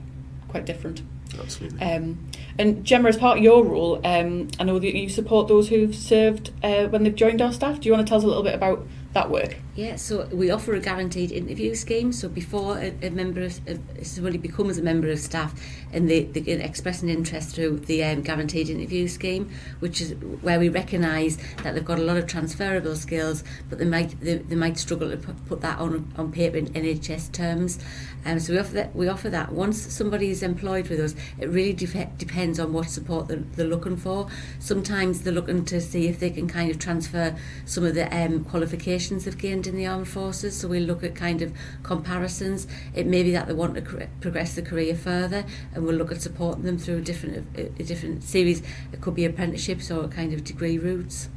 quite 0.49 0.65
different. 0.65 1.03
Absolutely. 1.39 1.81
Um, 1.81 2.27
and 2.59 2.85
Gemma, 2.85 3.11
as 3.11 3.17
part 3.17 3.39
of 3.39 3.45
your 3.45 3.65
role, 3.65 4.01
um, 4.05 4.49
I 4.59 4.65
know 4.65 4.79
that 4.79 4.97
you 4.97 5.09
support 5.09 5.49
those 5.49 5.69
who've 5.69 5.95
served 5.95 6.51
uh, 6.63 6.87
when 6.87 7.05
they've 7.05 7.15
joined 7.15 7.43
our 7.43 7.53
staff. 7.53 7.81
Do 7.81 7.89
you 7.89 7.95
want 7.95 8.07
to 8.07 8.11
tell 8.11 8.19
us 8.19 8.25
a 8.25 8.27
little 8.27 8.43
bit 8.43 8.55
about 8.55 8.87
that 9.19 9.31
work? 9.31 9.57
Yeah, 9.75 9.97
so 9.97 10.27
we 10.33 10.51
offer 10.51 10.75
a 10.75 10.81
guaranteed 10.81 11.31
interview 11.31 11.75
scheme. 11.75 12.13
So 12.13 12.29
before 12.29 12.79
a, 12.79 12.93
a 13.01 13.11
member 13.11 13.43
of 13.43 13.61
somebody 14.03 14.39
becomes 14.39 14.77
a 14.79 14.83
member 14.83 15.09
of 15.09 15.19
staff, 15.19 15.55
and 15.93 16.11
they, 16.11 16.25
they 16.25 16.41
express 16.53 17.03
an 17.03 17.09
interest 17.09 17.55
through 17.55 17.81
the 17.81 18.03
um, 18.05 18.23
guaranteed 18.23 18.71
interview 18.71 19.09
scheme, 19.09 19.51
which 19.81 20.01
is 20.01 20.15
where 20.43 20.59
we 20.59 20.69
recognise 20.69 21.39
that 21.63 21.75
they've 21.75 21.85
got 21.85 21.99
a 21.99 22.03
lot 22.03 22.17
of 22.17 22.27
transferable 22.27 22.97
skills, 22.97 23.45
but 23.69 23.79
they 23.79 23.85
might 23.85 24.21
they, 24.21 24.39
they 24.39 24.57
might 24.57 24.79
struggle 24.79 25.11
to 25.11 25.17
put, 25.17 25.47
put 25.47 25.61
that 25.61 25.79
on 25.79 26.13
on 26.17 26.33
paper 26.33 26.57
in 26.57 26.67
NHS 26.69 27.33
terms. 27.33 27.79
Um, 28.25 28.41
so 28.41 28.53
we 28.53 28.59
offer 28.59 28.75
that. 28.75 28.97
We 28.97 29.09
offer 29.09 29.31
that 29.31 29.53
once 29.53 29.81
somebody 29.81 30.31
is 30.31 30.43
employed 30.43 30.89
with 30.89 31.01
us. 31.01 31.15
It 31.39 31.49
really 31.49 31.73
de- 31.73 32.11
depends 32.19 32.59
on 32.59 32.73
what 32.73 32.91
support 32.91 33.29
they're, 33.29 33.45
they're 33.55 33.67
looking 33.67 33.97
for. 33.97 34.29
Sometimes 34.59 35.23
they're 35.23 35.33
looking 35.33 35.65
to 35.67 35.81
see 35.81 36.09
if 36.09 36.19
they 36.19 36.31
can 36.31 36.49
kind 36.49 36.71
of 36.71 36.79
transfer 36.79 37.37
some 37.65 37.85
of 37.85 37.95
the 37.95 38.13
um, 38.15 38.45
qualifications 38.45 39.08
they've 39.09 39.37
gained 39.37 39.67
in 39.67 39.77
the 39.77 39.87
armed 39.87 40.09
forces. 40.09 40.59
So 40.59 40.69
we 40.69 40.81
look 40.81 41.03
at 41.03 41.15
kind 41.15 41.43
of 41.43 41.53
comparisons. 41.83 42.67
It 42.95 43.07
may 43.07 43.23
be 43.23 43.33
that 43.33 43.47
they 43.47 43.55
want 43.55 43.75
to 43.75 44.09
progress 44.21 44.55
the 44.55 44.63
career 44.63 44.95
further, 44.95 45.45
and 45.75 45.85
we'll 45.85 45.97
look 45.97 46.13
at 46.13 46.21
supporting 46.21 46.65
them 46.65 46.79
through 46.79 46.99
a 46.99 47.01
different 47.01 47.47
a, 47.57 47.67
a 47.81 47.85
different 47.85 48.23
series. 48.23 48.63
It 48.93 49.01
could 49.01 49.15
be 49.15 49.25
apprenticeships 49.25 49.91
or 49.91 50.09
kind 50.09 50.33
of 50.33 50.45
degree 50.45 50.79
routes. 50.79 51.29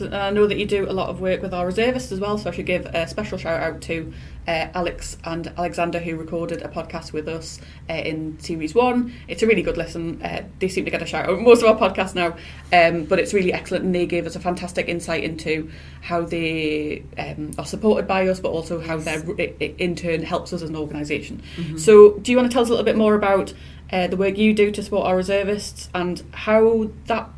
I 0.00 0.30
know 0.30 0.46
that 0.46 0.58
you 0.58 0.66
do 0.66 0.88
a 0.88 0.92
lot 0.92 1.08
of 1.08 1.20
work 1.20 1.42
with 1.42 1.52
our 1.54 1.66
reservists 1.66 2.12
as 2.12 2.20
well, 2.20 2.38
so 2.38 2.50
I 2.50 2.52
should 2.52 2.66
give 2.66 2.86
a 2.86 3.06
special 3.06 3.38
shout 3.38 3.60
out 3.60 3.80
to 3.82 4.12
uh, 4.48 4.68
Alex 4.74 5.16
and 5.24 5.52
Alexander, 5.56 5.98
who 5.98 6.16
recorded 6.16 6.62
a 6.62 6.68
podcast 6.68 7.12
with 7.12 7.28
us 7.28 7.60
uh, 7.88 7.94
in 7.94 8.38
series 8.40 8.74
one. 8.74 9.12
It's 9.28 9.42
a 9.42 9.46
really 9.46 9.62
good 9.62 9.76
listen. 9.76 10.20
Uh, 10.22 10.42
they 10.58 10.68
seem 10.68 10.84
to 10.84 10.90
get 10.90 11.02
a 11.02 11.06
shout 11.06 11.28
out 11.28 11.40
most 11.40 11.62
of 11.62 11.68
our 11.68 11.90
podcasts 11.90 12.14
now, 12.14 12.36
um, 12.72 13.04
but 13.04 13.18
it's 13.18 13.34
really 13.34 13.52
excellent, 13.52 13.84
and 13.84 13.94
they 13.94 14.06
gave 14.06 14.26
us 14.26 14.36
a 14.36 14.40
fantastic 14.40 14.88
insight 14.88 15.24
into 15.24 15.70
how 16.00 16.22
they 16.22 17.04
um, 17.18 17.52
are 17.58 17.66
supported 17.66 18.06
by 18.06 18.26
us, 18.28 18.40
but 18.40 18.50
also 18.50 18.80
how 18.80 18.96
they 18.96 19.74
in 19.78 19.94
turn 19.94 20.22
helps 20.22 20.52
us 20.52 20.62
as 20.62 20.68
an 20.68 20.76
organization 20.76 21.42
mm-hmm. 21.56 21.76
So, 21.76 22.18
do 22.18 22.30
you 22.30 22.36
want 22.36 22.50
to 22.50 22.52
tell 22.52 22.62
us 22.62 22.68
a 22.68 22.70
little 22.70 22.84
bit 22.84 22.96
more 22.96 23.14
about 23.14 23.52
uh, 23.92 24.06
the 24.06 24.16
work 24.16 24.38
you 24.38 24.54
do 24.54 24.70
to 24.70 24.82
support 24.82 25.06
our 25.06 25.16
reservists 25.16 25.88
and 25.94 26.22
how 26.32 26.90
that 27.06 27.28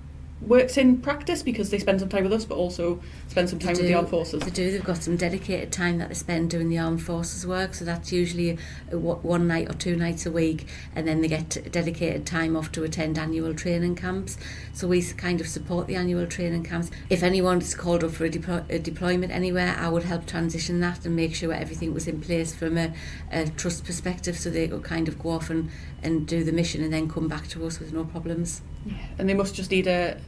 works 0.47 0.77
in 0.77 0.99
practice 0.99 1.43
because 1.43 1.71
they 1.71 1.79
spend 1.79 2.01
some 2.01 2.09
time 2.09 2.25
with 2.25 2.33
us 2.33 2.45
but 2.45 2.57
also 2.57 3.01
spend 3.29 3.49
some 3.49 3.59
time 3.59 3.75
do, 3.75 3.83
with 3.83 3.89
the 3.89 3.95
armed 3.95 4.09
forces. 4.09 4.43
They 4.43 4.51
do. 4.51 4.71
They've 4.71 4.85
got 4.85 5.03
some 5.03 5.17
dedicated 5.17 5.73
time 5.73 5.99
that 5.99 6.09
they 6.09 6.15
spend 6.15 6.51
doing 6.51 6.69
the 6.69 6.79
armed 6.79 7.03
forces 7.03 7.47
work 7.47 7.75
so 7.75 7.85
that's 7.85 8.13
usually 8.13 8.53
uh, 8.53 8.57
a, 8.93 8.99
one 8.99 9.47
night 9.47 9.71
or 9.71 9.75
two 9.75 9.97
nights 9.97 10.27
a 10.27 10.31
week 10.31 10.67
and 10.95 11.07
then 11.07 11.21
they 11.21 11.29
get 11.29 11.71
dedicated 11.71 12.27
time 12.27 12.57
off 12.57 12.73
to 12.73 12.85
attend 12.85 13.19
annual 13.19 13.55
training 13.55 13.95
camps. 13.95 14.37
So 14.73 14.89
we 14.89 15.03
kind 15.03 15.41
of 15.41 15.47
support 15.47 15.87
the 15.87 15.97
annual 15.97 16.27
training 16.27 16.65
camps. 16.65 16.91
If 17.09 17.23
anyone 17.23 17.59
is 17.59 17.75
called 17.75 18.03
up 18.03 18.13
for 18.13 18.25
a, 18.25 18.31
deploy, 18.31 18.63
a 18.69 18.79
deployment 18.79 19.33
anywhere 19.33 19.77
I 19.79 19.89
would 19.89 20.05
help 20.05 20.27
transition 20.27 20.81
that 20.81 21.05
and 21.07 21.15
make 21.15 21.35
sure 21.35 21.53
everything 21.53 21.95
was 21.95 22.09
in 22.09 22.21
place 22.21 22.55
from 22.55 22.77
a, 22.79 22.93
a 23.31 23.49
trust 23.49 23.85
perspective 23.85 24.37
so 24.37 24.51
they 24.51 24.69
could 24.69 24.83
kind 24.83 25.09
of 25.09 25.19
go 25.19 25.31
off 25.31 25.51
and, 25.51 25.71
and 26.03 26.27
do 26.27 26.43
the 26.43 26.53
mission 26.53 26.83
and 26.83 26.93
then 26.93 27.09
come 27.09 27.29
back 27.29 27.49
to 27.49 27.67
us 27.67 27.79
with 27.79 27.93
no 27.93 28.05
problems 28.05 28.63
yeah. 28.87 28.95
and 29.19 29.29
they 29.29 29.35
must 29.35 29.55
just 29.55 29.71
need 29.71 29.87
a 29.87 30.21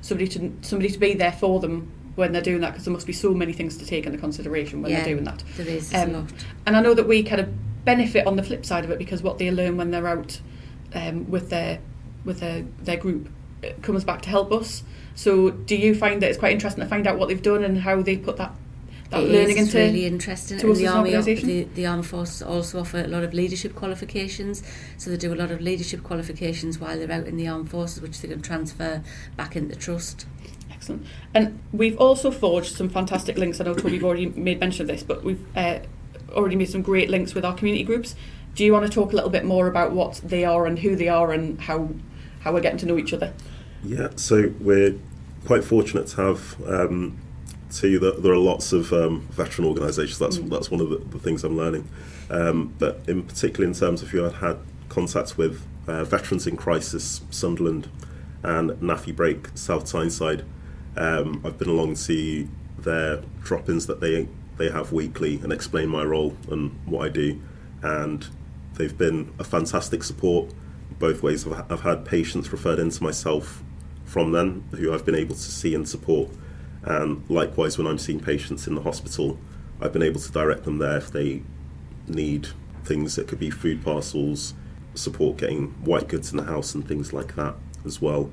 somebody 0.00 0.28
to 0.28 0.52
somebody 0.62 0.90
to 0.90 0.98
be 0.98 1.14
there 1.14 1.32
for 1.32 1.60
them 1.60 1.90
when 2.14 2.32
they're 2.32 2.42
doing 2.42 2.60
that 2.60 2.70
because 2.70 2.84
there 2.84 2.92
must 2.92 3.06
be 3.06 3.12
so 3.12 3.32
many 3.32 3.52
things 3.52 3.76
to 3.78 3.86
take 3.86 4.04
into 4.04 4.18
consideration 4.18 4.82
when 4.82 4.90
yeah, 4.90 4.98
they're 4.98 5.14
doing 5.14 5.24
that. 5.24 5.42
There 5.56 5.68
is 5.68 5.94
um. 5.94 6.28
And 6.66 6.76
I 6.76 6.80
know 6.80 6.94
that 6.94 7.08
we 7.08 7.22
kind 7.22 7.40
of 7.40 7.48
benefit 7.84 8.26
on 8.26 8.36
the 8.36 8.42
flip 8.42 8.64
side 8.64 8.84
of 8.84 8.90
it 8.90 8.98
because 8.98 9.22
what 9.22 9.38
they 9.38 9.50
learn 9.50 9.76
when 9.76 9.90
they're 9.90 10.06
out 10.06 10.40
um, 10.94 11.30
with 11.30 11.50
their 11.50 11.80
with 12.24 12.40
their, 12.40 12.62
their 12.80 12.96
group 12.96 13.28
comes 13.82 14.04
back 14.04 14.22
to 14.22 14.28
help 14.28 14.52
us. 14.52 14.82
So 15.14 15.50
do 15.50 15.76
you 15.76 15.94
find 15.94 16.22
that 16.22 16.30
it's 16.30 16.38
quite 16.38 16.52
interesting 16.52 16.82
to 16.82 16.88
find 16.88 17.06
out 17.06 17.18
what 17.18 17.28
they've 17.28 17.42
done 17.42 17.64
and 17.64 17.78
how 17.78 18.02
they 18.02 18.16
put 18.16 18.36
that 18.36 18.52
that 19.12 19.22
it 19.22 19.30
learning 19.30 19.58
is 19.58 19.66
into 19.66 19.78
really 19.78 20.06
interesting. 20.06 20.58
To 20.58 20.74
the 20.74 20.88
army, 20.88 21.14
the, 21.14 21.64
the 21.74 21.86
armed 21.86 22.06
forces 22.06 22.42
also 22.42 22.80
offer 22.80 22.98
a 22.98 23.06
lot 23.06 23.22
of 23.22 23.32
leadership 23.32 23.74
qualifications. 23.74 24.62
So 24.96 25.10
they 25.10 25.16
do 25.16 25.32
a 25.32 25.36
lot 25.36 25.50
of 25.50 25.60
leadership 25.60 26.02
qualifications 26.02 26.78
while 26.78 26.98
they're 26.98 27.12
out 27.12 27.26
in 27.26 27.36
the 27.36 27.46
armed 27.48 27.70
forces, 27.70 28.00
which 28.00 28.20
they 28.20 28.28
can 28.28 28.42
transfer 28.42 29.02
back 29.36 29.54
into 29.54 29.76
trust. 29.76 30.26
Excellent. 30.70 31.06
And 31.34 31.60
we've 31.72 31.98
also 31.98 32.30
forged 32.30 32.74
some 32.74 32.88
fantastic 32.88 33.36
links. 33.36 33.60
I 33.60 33.64
know 33.64 33.74
Tobi've 33.74 34.02
already 34.02 34.26
made 34.26 34.58
mention 34.58 34.82
of 34.82 34.88
this, 34.88 35.02
but 35.02 35.22
we've 35.22 35.44
uh, 35.56 35.80
already 36.30 36.56
made 36.56 36.70
some 36.70 36.82
great 36.82 37.10
links 37.10 37.34
with 37.34 37.44
our 37.44 37.54
community 37.54 37.84
groups. 37.84 38.14
Do 38.54 38.64
you 38.64 38.72
want 38.72 38.86
to 38.86 38.90
talk 38.90 39.12
a 39.12 39.16
little 39.16 39.30
bit 39.30 39.44
more 39.44 39.66
about 39.66 39.92
what 39.92 40.20
they 40.24 40.44
are 40.44 40.66
and 40.66 40.78
who 40.78 40.96
they 40.96 41.08
are 41.08 41.32
and 41.32 41.60
how 41.60 41.90
how 42.40 42.52
we're 42.52 42.60
getting 42.60 42.78
to 42.78 42.86
know 42.86 42.98
each 42.98 43.12
other? 43.12 43.32
Yeah, 43.84 44.08
so 44.16 44.52
we're 44.60 44.98
quite 45.46 45.64
fortunate 45.64 46.06
to 46.08 46.16
have 46.16 46.56
um, 46.66 47.18
see 47.72 47.96
that 47.96 48.22
there 48.22 48.32
are 48.32 48.38
lots 48.38 48.72
of 48.72 48.92
um, 48.92 49.22
veteran 49.30 49.66
organisations. 49.66 50.18
That's 50.18 50.38
mm. 50.38 50.50
that's 50.50 50.70
one 50.70 50.80
of 50.80 50.90
the, 50.90 50.98
the 50.98 51.18
things 51.18 51.44
I'm 51.44 51.56
learning. 51.56 51.88
Um, 52.30 52.74
but 52.78 53.00
in 53.06 53.22
particular, 53.22 53.66
in 53.66 53.74
terms 53.74 54.02
of 54.02 54.08
who 54.10 54.24
I've 54.24 54.36
had 54.36 54.58
contacts 54.88 55.36
with, 55.36 55.66
uh, 55.86 56.04
Veterans 56.04 56.46
in 56.46 56.56
Crisis, 56.56 57.22
Sunderland, 57.30 57.88
and 58.42 58.70
NAAFI 58.72 59.16
Break, 59.16 59.48
South 59.54 59.90
Tyneside. 59.90 60.44
Um, 60.96 61.40
I've 61.44 61.58
been 61.58 61.70
along 61.70 61.94
to 61.94 62.48
their 62.78 63.22
drop-ins 63.42 63.86
that 63.86 64.00
they 64.00 64.28
they 64.58 64.70
have 64.70 64.92
weekly 64.92 65.36
and 65.42 65.52
explain 65.52 65.88
my 65.88 66.04
role 66.04 66.36
and 66.50 66.78
what 66.84 67.06
I 67.06 67.08
do, 67.08 67.40
and 67.82 68.26
they've 68.74 68.96
been 68.96 69.32
a 69.38 69.44
fantastic 69.44 70.02
support 70.02 70.52
both 70.98 71.22
ways. 71.22 71.46
I've, 71.46 71.72
I've 71.72 71.80
had 71.80 72.04
patients 72.04 72.52
referred 72.52 72.78
into 72.78 73.02
myself 73.02 73.62
from 74.04 74.32
them 74.32 74.64
who 74.72 74.92
I've 74.92 75.06
been 75.06 75.14
able 75.14 75.34
to 75.34 75.40
see 75.40 75.74
and 75.74 75.88
support 75.88 76.28
and 76.84 77.28
likewise, 77.28 77.78
when 77.78 77.86
I'm 77.86 77.98
seeing 77.98 78.20
patients 78.20 78.66
in 78.66 78.74
the 78.74 78.82
hospital, 78.82 79.38
I've 79.80 79.92
been 79.92 80.02
able 80.02 80.20
to 80.20 80.32
direct 80.32 80.64
them 80.64 80.78
there 80.78 80.96
if 80.96 81.10
they 81.10 81.42
need 82.08 82.48
things 82.84 83.16
that 83.16 83.28
could 83.28 83.38
be 83.38 83.50
food 83.50 83.84
parcels, 83.84 84.54
support 84.94 85.36
getting 85.36 85.68
white 85.84 86.08
goods 86.08 86.32
in 86.32 86.38
the 86.38 86.44
house, 86.44 86.74
and 86.74 86.86
things 86.86 87.12
like 87.12 87.36
that 87.36 87.54
as 87.84 88.00
well. 88.00 88.30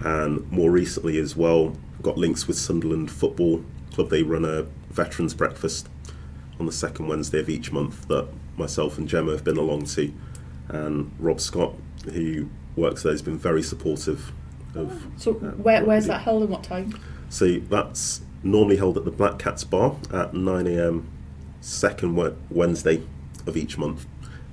And 0.00 0.50
more 0.50 0.70
recently, 0.70 1.18
as 1.18 1.36
well, 1.36 1.74
got 2.02 2.18
links 2.18 2.46
with 2.46 2.58
Sunderland 2.58 3.10
Football 3.10 3.64
Club. 3.92 4.10
They 4.10 4.22
run 4.22 4.44
a 4.44 4.66
veterans 4.90 5.34
breakfast 5.34 5.88
on 6.60 6.66
the 6.66 6.72
second 6.72 7.08
Wednesday 7.08 7.40
of 7.40 7.48
each 7.48 7.72
month 7.72 8.08
that 8.08 8.28
myself 8.56 8.98
and 8.98 9.08
Gemma 9.08 9.32
have 9.32 9.44
been 9.44 9.56
along 9.56 9.86
to. 9.86 10.12
And 10.68 11.12
Rob 11.18 11.40
Scott, 11.40 11.74
who 12.12 12.48
works 12.74 13.02
there, 13.02 13.12
has 13.12 13.22
been 13.22 13.38
very 13.38 13.62
supportive 13.62 14.32
of. 14.74 15.06
So, 15.16 15.32
uh, 15.32 15.52
where, 15.52 15.84
where's 15.84 16.06
that 16.06 16.22
held 16.22 16.42
and 16.42 16.50
what 16.50 16.62
time? 16.62 16.98
So 17.28 17.58
that's 17.58 18.22
normally 18.42 18.76
held 18.76 18.96
at 18.96 19.04
the 19.04 19.10
Black 19.10 19.38
Cats 19.38 19.64
Bar 19.64 19.96
at 20.12 20.32
9am, 20.32 21.04
second 21.60 22.16
Wednesday 22.50 23.02
of 23.46 23.56
each 23.56 23.76
month. 23.76 24.06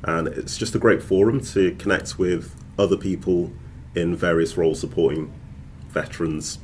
And 0.04 0.28
it's 0.28 0.58
just 0.58 0.76
a 0.76 0.80
great 0.80 1.02
forum 1.02 1.40
to 1.42 1.76
connect 1.76 2.18
with 2.18 2.56
other 2.78 2.98
people 2.98 3.52
in 3.96 4.16
various 4.16 4.58
roles 4.58 4.80
supporting 4.80 5.32
veterans, 5.90 6.60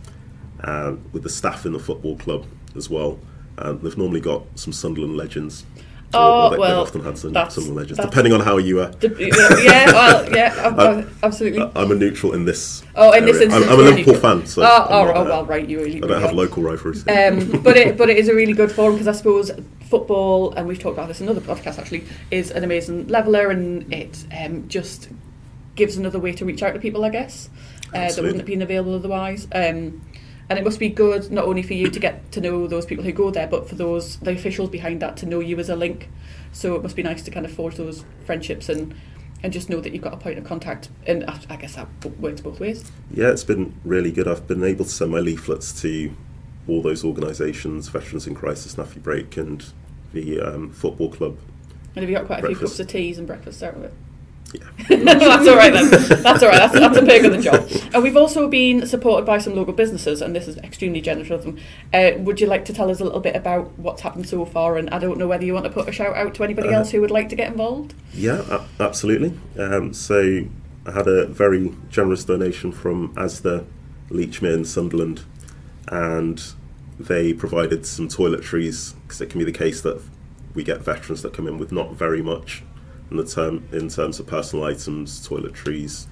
uh, 0.63 0.95
with 1.13 1.23
the 1.23 1.29
staff 1.29 1.65
in 1.65 1.73
the 1.73 1.79
football 1.79 2.17
club 2.17 2.45
as 2.75 2.89
well. 2.89 3.19
And 3.57 3.81
they've 3.81 3.97
normally 3.97 4.21
got 4.21 4.43
some 4.55 4.73
Sunderland 4.73 5.15
legends 5.15 5.65
Oh, 6.13 6.49
well, 6.49 6.59
well 6.59 6.81
often 6.81 7.03
had 7.03 7.17
some, 7.17 7.35
some 7.51 7.75
legends, 7.75 7.99
depending 7.99 8.33
on 8.33 8.39
how 8.39 8.57
you 8.57 8.81
are. 8.81 8.91
yeah, 9.01 9.91
well, 9.91 10.31
yeah, 10.31 11.05
absolutely. 11.23 11.61
I'm 11.75 11.91
a 11.91 11.95
neutral 11.95 12.33
in 12.33 12.45
this. 12.45 12.83
Oh, 12.95 13.11
in 13.11 13.23
area. 13.23 13.33
this 13.33 13.41
instance, 13.43 13.65
I'm, 13.65 13.73
I'm 13.73 13.79
a 13.79 13.89
Liverpool 13.89 14.15
fan, 14.15 14.45
so. 14.47 14.63
Oh, 14.63 14.87
oh, 14.89 15.11
oh 15.13 15.23
well, 15.23 15.45
right, 15.45 15.67
you 15.67 15.79
really. 15.79 16.01
I 16.01 16.07
don't 16.07 16.21
have 16.21 16.33
local 16.33 16.63
rivalries. 16.63 17.07
Um, 17.07 17.61
but 17.63 17.77
it, 17.77 17.95
but 17.95 18.09
it 18.09 18.17
is 18.17 18.27
a 18.27 18.33
really 18.33 18.53
good 18.53 18.71
forum 18.71 18.93
because 18.93 19.07
I 19.07 19.11
suppose 19.11 19.51
football, 19.81 20.51
and 20.53 20.67
we've 20.67 20.79
talked 20.79 20.97
about 20.97 21.09
this 21.09 21.21
in 21.21 21.29
another 21.29 21.45
podcast 21.45 21.77
actually, 21.77 22.05
is 22.31 22.49
an 22.49 22.63
amazing 22.63 23.07
leveler, 23.07 23.49
and 23.49 23.91
it 23.93 24.25
um, 24.35 24.67
just 24.67 25.09
gives 25.75 25.95
another 25.95 26.19
way 26.19 26.31
to 26.31 26.43
reach 26.43 26.63
out 26.63 26.73
to 26.73 26.79
people, 26.79 27.05
I 27.05 27.09
guess, 27.09 27.49
uh, 27.93 28.07
that 28.07 28.17
wouldn't 28.17 28.37
have 28.37 28.47
been 28.47 28.63
available 28.63 28.95
otherwise. 28.95 29.47
Um, 29.51 30.01
and 30.49 30.57
it 30.57 30.65
must 30.65 30.79
be 30.79 30.89
good 30.89 31.31
not 31.31 31.45
only 31.45 31.61
for 31.61 31.73
you 31.73 31.89
to 31.89 31.99
get 31.99 32.31
to 32.31 32.41
know 32.41 32.67
those 32.67 32.85
people 32.85 33.03
who 33.03 33.11
go 33.11 33.29
there, 33.29 33.47
but 33.47 33.69
for 33.69 33.75
those 33.75 34.17
the 34.17 34.31
officials 34.31 34.69
behind 34.69 35.01
that 35.01 35.17
to 35.17 35.25
know 35.25 35.39
you 35.39 35.59
as 35.59 35.69
a 35.69 35.75
link. 35.75 36.09
So 36.51 36.75
it 36.75 36.81
must 36.81 36.95
be 36.95 37.03
nice 37.03 37.21
to 37.23 37.31
kind 37.31 37.45
of 37.45 37.51
forge 37.51 37.75
those 37.75 38.03
friendships 38.25 38.69
and 38.69 38.95
and 39.41 39.53
just 39.53 39.69
know 39.69 39.79
that 39.79 39.93
you've 39.93 40.01
got 40.01 40.13
a 40.13 40.17
point 40.17 40.37
of 40.37 40.43
contact. 40.43 40.89
And 41.07 41.23
I 41.25 41.55
guess 41.55 41.75
that 41.75 41.87
works 42.19 42.41
both 42.41 42.59
ways. 42.59 42.91
Yeah, 43.11 43.29
it's 43.29 43.43
been 43.43 43.79
really 43.85 44.11
good. 44.11 44.27
I've 44.27 44.47
been 44.47 44.63
able 44.63 44.85
to 44.85 44.91
send 44.91 45.11
my 45.11 45.19
leaflets 45.19 45.79
to 45.81 46.11
all 46.67 46.81
those 46.81 47.05
organisations, 47.05 47.87
Veterans 47.87 48.27
in 48.27 48.35
Crisis, 48.35 48.75
NAAFI 48.75 49.01
Break, 49.01 49.37
and 49.37 49.65
the 50.13 50.41
um, 50.41 50.71
football 50.71 51.09
club. 51.09 51.37
And 51.95 52.03
have 52.03 52.09
you 52.09 52.15
got 52.15 52.25
quite 52.25 52.41
breakfast. 52.41 52.57
a 52.57 52.59
few 52.59 52.67
cups 52.67 52.79
of 52.79 52.87
teas 52.87 53.17
and 53.17 53.27
breakfast 53.27 53.63
out 53.63 53.75
of 53.75 53.83
it? 53.83 53.93
Yeah. 54.53 54.63
that's 55.03 55.47
all 55.47 55.55
right 55.55 55.71
then. 55.71 55.89
That's 55.89 56.43
all 56.43 56.49
right. 56.49 56.57
That's, 56.57 56.73
that's 56.73 56.97
a 56.97 57.05
pig 57.05 57.25
of 57.25 57.31
the 57.31 57.41
job. 57.41 57.69
And 57.93 58.03
we've 58.03 58.17
also 58.17 58.47
been 58.47 58.85
supported 58.85 59.25
by 59.25 59.39
some 59.39 59.55
local 59.55 59.73
businesses, 59.73 60.21
and 60.21 60.35
this 60.35 60.47
is 60.47 60.57
extremely 60.57 61.01
generous 61.01 61.31
of 61.31 61.43
them. 61.43 61.57
Uh, 61.91 62.11
would 62.19 62.39
you 62.39 62.45
like 62.45 62.65
to 62.65 62.73
tell 62.73 62.91
us 62.91 62.99
a 62.99 63.03
little 63.03 63.19
bit 63.19 63.35
about 63.35 63.77
what's 63.79 64.01
happened 64.01 64.29
so 64.29 64.45
far? 64.45 64.77
And 64.77 64.89
I 64.91 64.99
don't 64.99 65.17
know 65.17 65.27
whether 65.27 65.43
you 65.43 65.53
want 65.53 65.65
to 65.65 65.71
put 65.71 65.89
a 65.89 65.91
shout 65.91 66.15
out 66.15 66.35
to 66.35 66.43
anybody 66.43 66.69
uh, 66.69 66.73
else 66.73 66.91
who 66.91 67.01
would 67.01 67.09
like 67.09 67.29
to 67.29 67.35
get 67.35 67.51
involved. 67.51 67.95
Yeah, 68.13 68.63
absolutely. 68.79 69.37
Um, 69.57 69.93
so 69.93 70.45
I 70.85 70.91
had 70.91 71.07
a 71.07 71.25
very 71.27 71.75
generous 71.89 72.23
donation 72.23 72.71
from 72.71 73.13
ASDA, 73.15 73.65
Lechmere, 74.09 74.53
and 74.53 74.67
Sunderland, 74.67 75.23
and 75.87 76.43
they 76.99 77.33
provided 77.33 77.85
some 77.85 78.07
toiletries 78.07 78.93
because 79.03 79.21
it 79.21 79.29
can 79.29 79.39
be 79.39 79.45
the 79.45 79.51
case 79.51 79.81
that 79.81 80.01
we 80.53 80.63
get 80.63 80.81
veterans 80.81 81.21
that 81.21 81.33
come 81.33 81.47
in 81.47 81.57
with 81.57 81.71
not 81.71 81.93
very 81.93 82.21
much 82.21 82.63
in 83.11 83.17
the 83.17 83.25
term 83.25 83.67
in 83.71 83.89
terms 83.89 84.19
of 84.19 84.27
personal 84.27 84.65
items, 84.65 85.27
toiletries, 85.27 86.07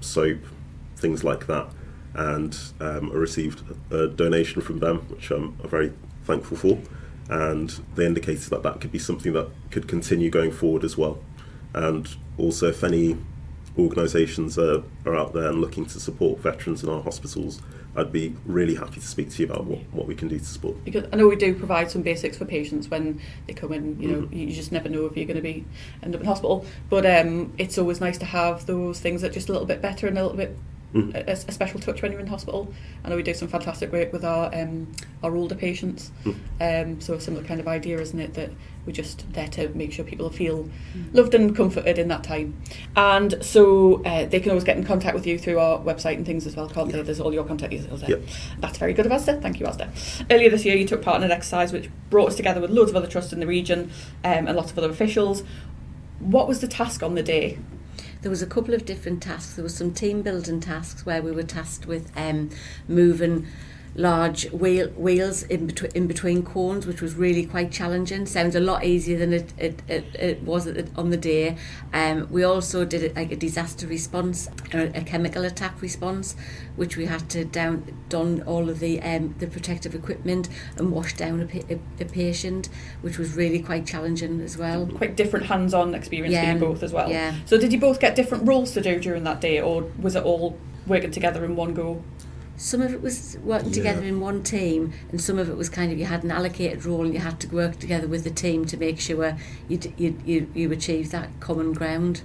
soap, 0.00 0.40
things 0.96 1.24
like 1.24 1.46
that, 1.46 1.70
and 2.14 2.56
um, 2.80 3.10
I 3.10 3.14
received 3.14 3.62
a 3.90 4.08
donation 4.08 4.60
from 4.62 4.80
them, 4.80 4.98
which 5.08 5.30
I'm 5.30 5.52
very 5.64 5.92
thankful 6.24 6.56
for. 6.56 6.78
And 7.28 7.70
they 7.94 8.06
indicated 8.06 8.50
that 8.50 8.64
that 8.64 8.80
could 8.80 8.90
be 8.90 8.98
something 8.98 9.32
that 9.34 9.48
could 9.70 9.86
continue 9.86 10.30
going 10.30 10.50
forward 10.50 10.82
as 10.82 10.98
well. 10.98 11.20
And 11.72 12.08
also, 12.36 12.68
if 12.68 12.82
any 12.82 13.16
organisations 13.78 14.58
are, 14.58 14.82
are 15.06 15.16
out 15.16 15.32
there 15.32 15.48
and 15.48 15.60
looking 15.60 15.86
to 15.86 16.00
support 16.00 16.38
veterans 16.40 16.82
in 16.82 16.88
our 16.88 17.02
hospitals, 17.02 17.60
I'd 17.96 18.12
be 18.12 18.36
really 18.46 18.76
happy 18.76 19.00
to 19.00 19.06
speak 19.06 19.30
to 19.30 19.42
you 19.42 19.48
about 19.50 19.64
what, 19.64 19.80
what 19.92 20.06
we 20.06 20.14
can 20.14 20.28
do 20.28 20.38
to 20.38 20.44
support. 20.44 20.84
Because 20.84 21.06
I 21.12 21.16
know 21.16 21.26
we 21.28 21.36
do 21.36 21.54
provide 21.54 21.90
some 21.90 22.02
basics 22.02 22.36
for 22.38 22.44
patients 22.44 22.88
when 22.88 23.20
they 23.46 23.52
come 23.52 23.72
in. 23.72 24.00
You 24.00 24.08
know, 24.08 24.22
Mhm. 24.22 24.36
you 24.48 24.52
just 24.52 24.70
never 24.70 24.88
know 24.88 25.06
if 25.06 25.16
you're 25.16 25.26
going 25.26 25.36
to 25.36 25.42
be 25.42 25.64
end 26.02 26.14
up 26.14 26.20
in 26.20 26.26
hospital. 26.26 26.64
But 26.88 27.04
um, 27.04 27.52
it's 27.58 27.78
always 27.78 28.00
nice 28.00 28.18
to 28.18 28.26
have 28.26 28.66
those 28.66 29.00
things 29.00 29.22
that 29.22 29.32
just 29.32 29.48
a 29.48 29.52
little 29.52 29.66
bit 29.66 29.82
better 29.82 30.06
and 30.06 30.16
a 30.18 30.22
little 30.22 30.36
bit 30.36 30.56
Mhm. 30.94 31.14
a, 31.14 31.30
a 31.30 31.36
special 31.52 31.78
touch 31.78 32.02
when 32.02 32.10
you're 32.10 32.20
in 32.20 32.26
hospital. 32.26 32.72
I 33.04 33.08
know 33.08 33.16
we 33.16 33.22
do 33.22 33.32
some 33.32 33.46
fantastic 33.48 33.92
work 33.92 34.12
with 34.12 34.24
our 34.24 34.52
um, 34.54 34.90
our 35.22 35.34
older 35.36 35.54
patients. 35.54 36.10
Um, 36.60 37.00
so 37.00 37.14
a 37.14 37.20
similar 37.20 37.44
kind 37.44 37.60
of 37.60 37.68
idea, 37.68 38.00
isn't 38.00 38.18
it? 38.18 38.34
That 38.34 38.50
we're 38.86 38.92
just 38.92 39.30
there 39.32 39.46
to 39.48 39.68
make 39.70 39.92
sure 39.92 40.04
people 40.04 40.30
feel 40.30 40.68
loved 41.12 41.34
and 41.34 41.54
comforted 41.54 41.98
in 41.98 42.08
that 42.08 42.24
time. 42.24 42.60
And 42.96 43.36
so 43.44 44.02
uh, 44.04 44.24
they 44.26 44.40
can 44.40 44.50
always 44.50 44.64
get 44.64 44.76
in 44.78 44.84
contact 44.84 45.14
with 45.14 45.26
you 45.26 45.38
through 45.38 45.58
our 45.60 45.78
website 45.80 46.16
and 46.16 46.26
things 46.26 46.46
as 46.46 46.56
well, 46.56 46.68
can't 46.68 46.90
they? 46.90 47.00
There's 47.02 47.20
all 47.20 47.32
your 47.32 47.44
contact 47.44 47.70
details 47.70 48.00
there. 48.00 48.10
Yep. 48.10 48.22
That's 48.58 48.78
very 48.78 48.92
good 48.92 49.06
of 49.06 49.12
Asda. 49.12 49.40
Thank 49.40 49.60
you, 49.60 49.66
Asda. 49.66 49.90
Earlier 50.30 50.50
this 50.50 50.64
year, 50.64 50.76
you 50.76 50.86
took 50.86 51.02
part 51.02 51.18
in 51.18 51.22
an 51.22 51.30
exercise 51.30 51.72
which 51.72 51.88
brought 52.08 52.28
us 52.30 52.36
together 52.36 52.60
with 52.60 52.70
loads 52.70 52.90
of 52.90 52.96
other 52.96 53.06
trusts 53.06 53.32
in 53.32 53.38
the 53.40 53.46
region 53.46 53.90
um, 54.24 54.48
and 54.48 54.56
lots 54.56 54.72
of 54.72 54.78
other 54.78 54.90
officials. 54.90 55.44
What 56.18 56.48
was 56.48 56.60
the 56.60 56.68
task 56.68 57.02
on 57.02 57.14
the 57.14 57.22
day? 57.22 57.58
There 58.22 58.30
was 58.30 58.42
a 58.42 58.46
couple 58.46 58.74
of 58.74 58.84
different 58.84 59.22
tasks. 59.22 59.54
There 59.54 59.62
was 59.62 59.74
some 59.74 59.94
team 59.94 60.20
building 60.20 60.60
tasks 60.60 61.06
where 61.06 61.22
we 61.22 61.32
were 61.32 61.42
tasked 61.42 61.86
with 61.86 62.12
um, 62.16 62.50
moving 62.86 63.46
large 63.94 64.50
wheel, 64.52 64.88
wheels 64.90 65.42
in, 65.44 65.66
between 65.66 65.90
in 65.92 66.06
between 66.06 66.42
cones, 66.44 66.86
which 66.86 67.00
was 67.02 67.14
really 67.14 67.44
quite 67.44 67.72
challenging. 67.72 68.24
Sounds 68.26 68.54
a 68.54 68.60
lot 68.60 68.84
easier 68.84 69.18
than 69.18 69.32
it, 69.32 69.52
it, 69.58 69.82
it, 69.88 70.04
it 70.14 70.42
was 70.42 70.68
on 70.96 71.10
the 71.10 71.16
day. 71.16 71.56
Um, 71.92 72.28
we 72.30 72.44
also 72.44 72.84
did 72.84 73.02
it 73.02 73.16
like 73.16 73.32
a 73.32 73.36
disaster 73.36 73.86
response, 73.86 74.48
a, 74.72 74.86
a 74.98 75.02
chemical 75.02 75.44
attack 75.44 75.82
response, 75.82 76.36
which 76.76 76.96
we 76.96 77.06
had 77.06 77.28
to 77.30 77.44
down 77.44 77.84
don 78.08 78.42
all 78.42 78.68
of 78.68 78.78
the 78.78 79.02
um, 79.02 79.34
the 79.38 79.46
protective 79.46 79.94
equipment 79.94 80.48
and 80.76 80.92
wash 80.92 81.16
down 81.16 81.40
a, 81.40 81.46
pa- 81.46 81.66
a, 81.68 81.78
a 82.02 82.04
patient, 82.06 82.68
which 83.02 83.18
was 83.18 83.34
really 83.34 83.60
quite 83.60 83.86
challenging 83.86 84.40
as 84.40 84.56
well. 84.56 84.86
Quite 84.86 85.16
different 85.16 85.46
hands-on 85.46 85.94
experience 85.94 86.32
Yeah, 86.32 86.46
for 86.52 86.58
you 86.58 86.72
both 86.72 86.82
as 86.82 86.92
well. 86.92 87.10
yeah. 87.10 87.34
So 87.46 87.58
did 87.58 87.72
you 87.72 87.80
both 87.80 87.98
get 88.00 88.14
different 88.14 88.46
roles 88.46 88.72
to 88.72 88.80
do 88.80 89.00
during 89.00 89.24
that 89.24 89.40
day, 89.40 89.60
or 89.60 89.82
was 90.00 90.14
it 90.14 90.22
all 90.24 90.58
working 90.86 91.10
together 91.10 91.44
in 91.44 91.56
one 91.56 91.74
go? 91.74 92.02
Some 92.62 92.82
of 92.82 92.92
it 92.92 93.00
was 93.00 93.38
working 93.42 93.68
Yeah. 93.68 93.74
together 93.74 94.02
in 94.02 94.20
one 94.20 94.42
team, 94.42 94.92
and 95.10 95.18
some 95.18 95.38
of 95.38 95.48
it 95.48 95.56
was 95.56 95.70
kind 95.70 95.90
of 95.90 95.98
you 95.98 96.04
had 96.04 96.22
an 96.24 96.30
allocated 96.30 96.84
role 96.84 97.06
and 97.06 97.14
you 97.14 97.20
had 97.20 97.40
to 97.40 97.48
work 97.48 97.78
together 97.78 98.06
with 98.06 98.22
the 98.22 98.28
team 98.30 98.66
to 98.66 98.76
make 98.76 99.00
sure 99.00 99.34
you 99.66 99.78
you 99.96 100.14
you, 100.26 100.46
you 100.54 100.70
achieved 100.70 101.10
that 101.12 101.30
common 101.40 101.72
ground. 101.72 102.20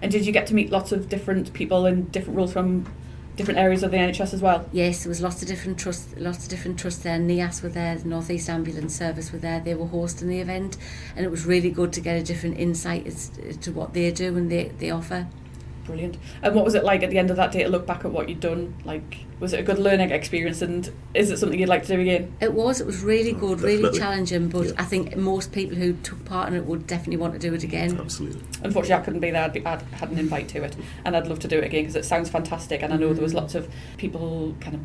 And 0.00 0.12
did 0.12 0.26
you 0.26 0.32
get 0.32 0.46
to 0.46 0.54
meet 0.54 0.70
lots 0.70 0.92
of 0.92 1.08
different 1.08 1.52
people 1.54 1.86
in 1.86 2.04
different 2.04 2.36
roles 2.36 2.52
from 2.52 2.86
different 3.34 3.58
areas 3.58 3.82
of 3.82 3.90
the 3.90 3.96
NHS 3.96 4.32
as 4.32 4.40
well? 4.40 4.64
Yes, 4.70 5.02
there 5.02 5.08
was 5.08 5.20
lots 5.20 5.42
of 5.42 5.48
different 5.48 5.76
trusts, 5.76 6.14
lots 6.18 6.44
of 6.44 6.50
different 6.50 6.78
trusts 6.78 7.02
there. 7.02 7.18
NIAS 7.18 7.60
were 7.60 7.68
there, 7.68 7.96
the 7.96 8.06
North 8.08 8.30
East 8.30 8.48
Ambulance 8.48 8.94
Service 8.94 9.32
were 9.32 9.40
there. 9.40 9.58
They 9.58 9.74
were 9.74 9.88
hosting 9.88 10.28
the 10.28 10.38
event, 10.38 10.76
and 11.16 11.26
it 11.26 11.30
was 11.32 11.46
really 11.46 11.70
good 11.70 11.92
to 11.94 12.00
get 12.00 12.16
a 12.16 12.22
different 12.22 12.60
insight 12.60 13.08
as 13.08 13.28
to 13.62 13.72
what 13.72 13.92
they 13.92 14.08
do 14.12 14.36
and 14.36 14.52
they 14.52 14.70
they 14.78 14.90
offer. 14.92 15.26
Brilliant. 15.84 16.16
And 16.42 16.54
what 16.54 16.64
was 16.64 16.74
it 16.74 16.84
like 16.84 17.02
at 17.02 17.10
the 17.10 17.18
end 17.18 17.30
of 17.30 17.36
that 17.36 17.52
day 17.52 17.62
to 17.62 17.68
look 17.68 17.86
back 17.86 18.04
at 18.04 18.10
what 18.10 18.28
you'd 18.28 18.40
done? 18.40 18.74
Like, 18.84 19.18
was 19.38 19.52
it 19.52 19.60
a 19.60 19.62
good 19.62 19.78
learning 19.78 20.10
experience, 20.10 20.62
and 20.62 20.90
is 21.12 21.30
it 21.30 21.38
something 21.38 21.58
you'd 21.58 21.68
like 21.68 21.82
to 21.86 21.94
do 21.94 22.00
again? 22.00 22.34
It 22.40 22.54
was. 22.54 22.80
It 22.80 22.86
was 22.86 23.02
really 23.02 23.34
mm, 23.34 23.40
good, 23.40 23.60
really 23.60 23.98
challenging. 23.98 24.48
But 24.48 24.66
Yeah. 24.66 24.72
I 24.78 24.84
think 24.84 25.16
most 25.16 25.52
people 25.52 25.76
who 25.76 25.92
took 25.94 26.24
part 26.24 26.48
in 26.48 26.54
it 26.54 26.64
would 26.64 26.86
definitely 26.86 27.18
want 27.18 27.34
to 27.34 27.38
do 27.38 27.52
it 27.54 27.62
again. 27.62 27.98
Absolutely. 28.00 28.40
Unfortunately, 28.62 29.02
I 29.02 29.04
couldn't 29.04 29.20
be 29.20 29.30
there. 29.30 29.44
I'd 29.44 29.52
be, 29.52 29.64
I'd 29.64 29.82
had 29.82 30.10
an 30.10 30.18
invite 30.18 30.48
to 30.48 30.62
it, 30.62 30.74
and 31.04 31.16
I'd 31.16 31.26
love 31.26 31.40
to 31.40 31.48
do 31.48 31.58
it 31.58 31.64
again 31.64 31.82
because 31.82 31.96
it 31.96 32.04
sounds 32.04 32.30
fantastic. 32.30 32.82
And 32.82 32.92
I 32.92 32.96
know 32.96 33.12
there 33.12 33.22
was 33.22 33.32
mm. 33.32 33.36
lots 33.36 33.54
of 33.54 33.70
people, 33.98 34.56
kind 34.60 34.76
of 34.76 34.80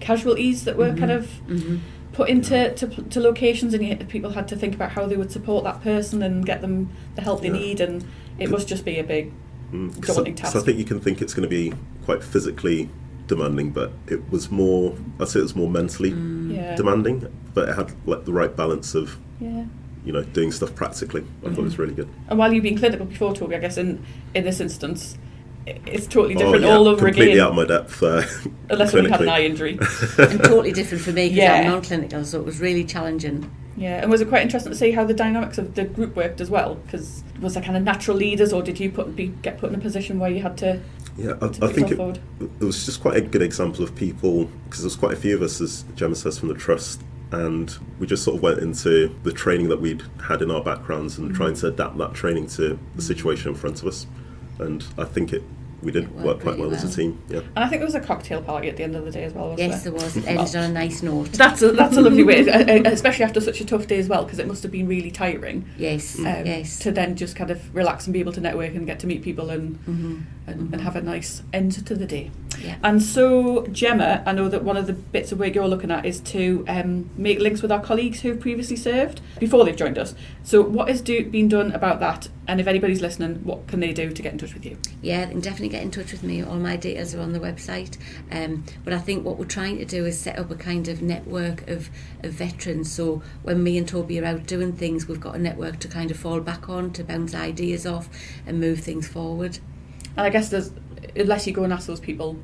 casualties 0.00 0.64
that 0.64 0.76
were 0.76 0.88
mm-hmm. 0.88 0.98
kind 0.98 1.10
of 1.12 1.30
hmm 1.46 1.76
put 2.16 2.30
into 2.30 2.72
to, 2.72 2.86
to 2.86 3.20
locations, 3.20 3.74
and 3.74 3.86
you, 3.86 3.94
people 3.96 4.30
had 4.30 4.48
to 4.48 4.56
think 4.56 4.74
about 4.74 4.90
how 4.92 5.06
they 5.06 5.18
would 5.18 5.30
support 5.30 5.64
that 5.64 5.82
person 5.82 6.22
and 6.22 6.46
get 6.46 6.62
them 6.62 6.88
the 7.14 7.20
help 7.20 7.42
they 7.42 7.48
Yeah. 7.48 7.52
need, 7.52 7.80
and 7.80 8.04
it 8.38 8.48
must 8.48 8.66
just 8.66 8.86
be 8.86 8.98
a 8.98 9.04
big 9.04 9.32
Mm, 9.72 10.00
'cause 10.02 10.16
daunting 10.16 10.34
I, 10.34 10.36
task. 10.36 10.52
So 10.52 10.60
I 10.60 10.62
think 10.62 10.78
you 10.78 10.84
can 10.84 11.00
think 11.00 11.20
it's 11.20 11.34
going 11.34 11.48
to 11.48 11.48
be 11.48 11.72
quite 12.04 12.22
physically 12.22 12.88
demanding, 13.26 13.70
but 13.70 13.92
it 14.06 14.20
was 14.30 14.50
more. 14.50 14.94
I'd 15.20 15.28
say 15.28 15.40
it 15.40 15.42
was 15.42 15.56
more 15.56 15.68
mentally 15.70 16.10
yeah 16.54 16.76
demanding, 16.76 17.26
but 17.54 17.68
it 17.68 17.74
had 17.74 17.92
like 18.06 18.24
the 18.24 18.32
right 18.32 18.54
balance 18.54 18.94
of 18.94 19.16
yeah. 19.40 19.64
you 20.04 20.12
know 20.12 20.22
doing 20.22 20.52
stuff 20.52 20.74
practically. 20.74 21.24
I 21.44 21.48
thought 21.50 21.58
it 21.58 21.64
was 21.64 21.78
really 21.78 21.94
good. 21.94 22.08
And 22.28 22.38
while 22.38 22.52
you've 22.52 22.62
been 22.62 22.78
clinical 22.78 23.06
before, 23.06 23.32
Tobi, 23.34 23.56
I 23.56 23.58
guess 23.58 23.76
in 23.76 24.00
in 24.34 24.44
this 24.44 24.60
instance, 24.60 25.18
i- 25.18 25.25
it's 25.66 26.06
totally 26.06 26.34
different 26.34 26.64
oh, 26.64 26.68
yeah, 26.68 26.76
all 26.76 26.88
over 26.88 27.06
completely 27.06 27.32
again. 27.32 27.44
out 27.44 27.50
of 27.50 27.56
my 27.56 27.64
depth. 27.64 28.02
Uh, 28.02 28.22
Unless 28.70 28.92
when 28.92 29.04
you 29.04 29.10
had 29.10 29.20
an 29.20 29.28
eye 29.28 29.44
injury. 29.44 29.72
and 30.18 30.44
totally 30.44 30.72
different 30.72 31.02
for 31.02 31.12
me 31.12 31.28
because 31.28 31.36
Yeah. 31.36 31.54
I'm 31.54 31.66
non-clinical, 31.66 32.24
so 32.24 32.38
it 32.38 32.46
was 32.46 32.60
really 32.60 32.84
challenging. 32.84 33.50
Yeah, 33.76 34.00
and 34.00 34.10
was 34.10 34.20
it 34.20 34.28
quite 34.28 34.42
interesting 34.42 34.72
to 34.72 34.78
see 34.78 34.92
how 34.92 35.04
the 35.04 35.12
dynamics 35.12 35.58
of 35.58 35.74
the 35.74 35.84
group 35.84 36.16
worked 36.16 36.40
as 36.40 36.48
well? 36.48 36.76
Because 36.76 37.22
was 37.40 37.54
there 37.54 37.62
kind 37.62 37.76
of 37.76 37.82
natural 37.82 38.16
leaders, 38.16 38.52
or 38.52 38.62
did 38.62 38.80
you 38.80 38.90
put 38.90 39.14
be, 39.14 39.28
get 39.42 39.58
put 39.58 39.70
in 39.70 39.76
a 39.76 39.80
position 39.80 40.18
where 40.18 40.30
you 40.30 40.40
had 40.40 40.56
to? 40.58 40.80
Yeah, 41.18 41.32
I, 41.42 41.48
to 41.48 41.64
I 41.64 41.72
think 41.72 41.90
it, 41.90 41.98
it 42.40 42.64
was 42.64 42.84
just 42.86 43.00
quite 43.00 43.16
a 43.16 43.20
good 43.20 43.42
example 43.42 43.82
of 43.82 43.94
people 43.94 44.44
because 44.64 44.80
there 44.80 44.86
was 44.86 44.96
quite 44.96 45.12
a 45.12 45.16
few 45.16 45.34
of 45.34 45.42
us, 45.42 45.60
as 45.60 45.84
Gemma 45.94 46.14
says, 46.14 46.38
from 46.38 46.48
the 46.48 46.54
trust, 46.54 47.02
and 47.32 47.76
we 47.98 48.06
just 48.06 48.22
sort 48.22 48.36
of 48.36 48.42
went 48.42 48.60
into 48.60 49.14
the 49.24 49.32
training 49.32 49.68
that 49.68 49.80
we'd 49.80 50.02
had 50.26 50.42
in 50.42 50.50
our 50.50 50.62
backgrounds 50.62 51.18
and 51.18 51.34
trying 51.34 51.54
to 51.54 51.66
adapt 51.66 51.98
that 51.98 52.14
training 52.14 52.46
to 52.48 52.78
the 52.94 53.02
situation 53.02 53.50
in 53.50 53.54
front 53.54 53.82
of 53.82 53.88
us. 53.88 54.06
And 54.58 54.84
I 54.98 55.04
think 55.04 55.32
it 55.32 55.42
we 55.82 55.92
did 55.92 56.04
It 56.04 56.10
work 56.12 56.24
worked 56.24 56.42
quite 56.42 56.52
really 56.56 56.68
well, 56.68 56.74
as 56.74 56.84
a 56.84 56.96
team. 56.96 57.22
Yeah. 57.28 57.40
And 57.54 57.58
I 57.58 57.68
think 57.68 57.80
there 57.80 57.86
was 57.86 57.94
a 57.94 58.00
cocktail 58.00 58.42
party 58.42 58.68
at 58.68 58.76
the 58.76 58.82
end 58.82 58.96
of 58.96 59.04
the 59.04 59.10
day 59.10 59.24
as 59.24 59.34
well. 59.34 59.50
Wasn't 59.50 59.70
Yes, 59.70 59.82
there? 59.82 59.92
there 59.92 60.02
was. 60.02 60.16
It 60.16 60.26
ended 60.26 60.56
on 60.56 60.64
a 60.64 60.72
nice 60.72 61.02
note. 61.02 61.32
That's 61.32 61.62
a, 61.62 61.72
that's 61.72 61.96
a 61.96 62.00
lovely 62.00 62.24
way, 62.24 62.48
uh, 62.48 62.58
uh, 62.60 62.82
especially 62.90 63.24
after 63.24 63.40
such 63.40 63.60
a 63.60 63.64
tough 63.64 63.86
day 63.86 63.98
as 63.98 64.08
well, 64.08 64.24
because 64.24 64.38
it 64.38 64.46
must 64.46 64.62
have 64.62 64.72
been 64.72 64.88
really 64.88 65.10
tiring. 65.10 65.68
Yes, 65.76 66.18
um, 66.18 66.24
yes. 66.24 66.78
To 66.80 66.92
then 66.92 67.14
just 67.14 67.36
kind 67.36 67.50
of 67.50 67.74
relax 67.74 68.06
and 68.06 68.14
be 68.14 68.20
able 68.20 68.32
to 68.32 68.40
network 68.40 68.74
and 68.74 68.86
get 68.86 68.98
to 69.00 69.06
meet 69.06 69.22
people 69.22 69.50
and 69.50 69.76
hmm 69.78 70.20
and, 70.46 70.72
and 70.72 70.82
have 70.82 70.96
a 70.96 71.02
nice 71.02 71.42
end 71.52 71.72
to 71.86 71.94
the 71.94 72.06
day. 72.06 72.30
Yeah. 72.60 72.76
And 72.82 73.02
so, 73.02 73.66
Gemma, 73.66 74.22
I 74.24 74.32
know 74.32 74.48
that 74.48 74.64
one 74.64 74.76
of 74.76 74.86
the 74.86 74.92
bits 74.92 75.32
of 75.32 75.38
work 75.38 75.54
you're 75.54 75.68
looking 75.68 75.90
at 75.90 76.06
is 76.06 76.20
to 76.20 76.64
um, 76.68 77.10
make 77.16 77.38
links 77.38 77.62
with 77.62 77.70
our 77.70 77.80
colleagues 77.80 78.20
who've 78.20 78.40
previously 78.40 78.76
served 78.76 79.20
before 79.38 79.64
they've 79.64 79.76
joined 79.76 79.98
us. 79.98 80.14
So, 80.42 80.62
what 80.62 80.88
is 80.88 81.00
do, 81.00 81.28
being 81.28 81.48
done 81.48 81.72
about 81.72 82.00
that? 82.00 82.28
And 82.48 82.60
if 82.60 82.66
anybody's 82.66 83.00
listening, 83.00 83.44
what 83.44 83.66
can 83.66 83.80
they 83.80 83.92
do 83.92 84.10
to 84.10 84.22
get 84.22 84.32
in 84.32 84.38
touch 84.38 84.54
with 84.54 84.64
you? 84.64 84.78
Yeah, 85.02 85.24
they 85.24 85.32
can 85.32 85.40
definitely 85.40 85.68
get 85.68 85.82
in 85.82 85.90
touch 85.90 86.12
with 86.12 86.22
me. 86.22 86.42
All 86.42 86.56
my 86.56 86.76
details 86.76 87.14
are 87.14 87.20
on 87.20 87.32
the 87.32 87.40
website. 87.40 87.98
Um, 88.30 88.64
but 88.84 88.92
I 88.92 88.98
think 88.98 89.24
what 89.24 89.38
we're 89.38 89.46
trying 89.46 89.78
to 89.78 89.84
do 89.84 90.06
is 90.06 90.18
set 90.18 90.38
up 90.38 90.50
a 90.50 90.54
kind 90.54 90.88
of 90.88 91.02
network 91.02 91.68
of, 91.68 91.90
of 92.22 92.32
veterans. 92.32 92.90
So 92.90 93.22
when 93.42 93.62
me 93.62 93.76
and 93.76 93.88
Tobi 93.88 94.22
are 94.22 94.24
out 94.24 94.46
doing 94.46 94.72
things, 94.72 95.08
we've 95.08 95.20
got 95.20 95.34
a 95.34 95.38
network 95.38 95.80
to 95.80 95.88
kind 95.88 96.10
of 96.10 96.16
fall 96.16 96.40
back 96.40 96.68
on, 96.68 96.92
to 96.92 97.04
bounce 97.04 97.34
ideas 97.34 97.84
off 97.84 98.08
and 98.46 98.60
move 98.60 98.80
things 98.80 99.08
forward. 99.08 99.58
And 100.16 100.26
I 100.26 100.30
guess 100.30 100.48
there's, 100.48 100.70
unless 101.14 101.46
you 101.46 101.52
go 101.52 101.64
and 101.64 101.72
ask 101.72 101.86
those 101.86 102.00
people 102.00 102.38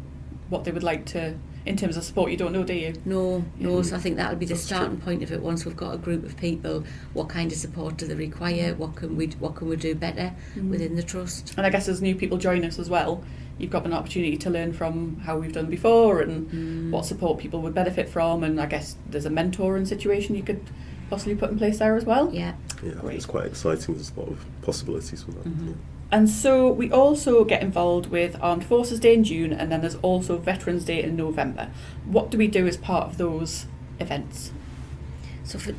what 0.49 0.65
they 0.65 0.73
would 0.73 0.83
like 0.83 1.07
to, 1.07 1.35
in 1.65 1.77
terms 1.77 1.97
of 1.97 2.05
support, 2.05 2.31
you 2.31 2.37
don't 2.37 2.53
know, 2.53 2.65
do 2.65 2.75
you? 2.75 2.93
No, 3.05 3.45
no. 3.59 3.77
Mm. 3.77 3.85
So 3.85 3.97
I 3.97 3.99
think 4.01 4.17
that'll 4.17 4.37
be 4.37 4.47
the 4.47 4.55
That's 4.55 4.67
true. 4.67 4.77
starting 4.77 4.99
point 4.99 5.23
of 5.23 5.31
it. 5.33 5.41
Once 5.41 5.65
we've 5.65 5.77
got 5.77 5.95
a 5.95 5.99
group 5.99 6.25
of 6.25 6.37
people, 6.37 6.85
what 7.13 7.29
kind 7.29 7.53
of 7.53 7.59
support 7.59 7.97
do 7.97 8.07
they 8.07 8.15
require? 8.15 8.75
Mm. 8.75 8.79
What 8.79 8.97
can 8.97 9.17
we 9.17 9.29
what 9.39 9.55
can 9.55 9.69
we 9.69 9.77
do 9.77 9.95
better 9.95 10.35
mm. 10.57 10.71
within 10.71 10.97
the 10.97 11.03
trust? 11.03 11.55
And 11.57 11.65
I 11.65 11.71
guess 11.71 11.89
as 11.89 12.03
new 12.03 12.17
people 12.17 12.37
join 12.37 12.65
us 12.65 12.79
as 12.79 12.91
well, 12.91 13.23
you've 13.59 13.71
got 13.71 13.87
an 13.87 13.93
opportunity 13.93 14.37
to 14.39 14.51
learn 14.51 14.73
from 14.73 15.21
how 15.21 15.39
we've 15.39 15.53
done 15.53 15.67
before 15.67 16.21
and 16.21 16.93
what 16.93 17.07
support 17.07 17.39
people 17.39 17.63
would 17.63 17.75
benefit 17.75 18.09
from. 18.09 18.43
And 18.43 18.61
I 18.61 18.67
guess 18.67 18.97
there's 19.09 19.27
a 19.27 19.31
mentoring 19.31 19.87
situation 19.87 20.35
you 20.35 20.43
could 20.43 20.63
possibly 21.11 21.37
put 21.37 21.51
in 21.51 21.59
place 21.59 21.79
there 21.79 21.97
as 21.97 22.05
well. 22.05 22.33
Yeah. 22.35 22.55
Yeah, 22.83 22.95
Great. 22.95 23.17
it's 23.17 23.27
quite 23.27 23.47
exciting. 23.47 23.95
There's 23.95 24.11
a 24.17 24.21
lot 24.21 24.31
of 24.31 24.45
possibilities 24.63 25.23
for 25.23 25.31
that. 25.31 25.45
Mm-hmm. 25.45 25.69
yeah. 25.69 25.75
And 26.13 26.29
so 26.29 26.71
we 26.71 26.93
also 26.93 27.43
get 27.43 27.63
involved 27.63 28.11
with 28.11 28.37
Armed 28.43 28.67
Forces 28.67 29.01
Day 29.01 29.15
in 29.15 29.25
June, 29.25 29.51
and 29.51 29.73
then 29.73 29.81
there's 29.81 29.97
also 29.97 30.37
Veterans 30.37 30.85
Day 30.85 31.03
in 31.03 31.17
November. 31.17 31.71
What 32.05 32.31
do 32.31 32.37
we 32.37 32.49
do 32.49 32.67
as 32.67 32.77
part 32.77 33.09
of 33.09 33.17
those 33.17 33.65
events? 33.99 34.53
So 35.45 35.59
for, 35.59 35.73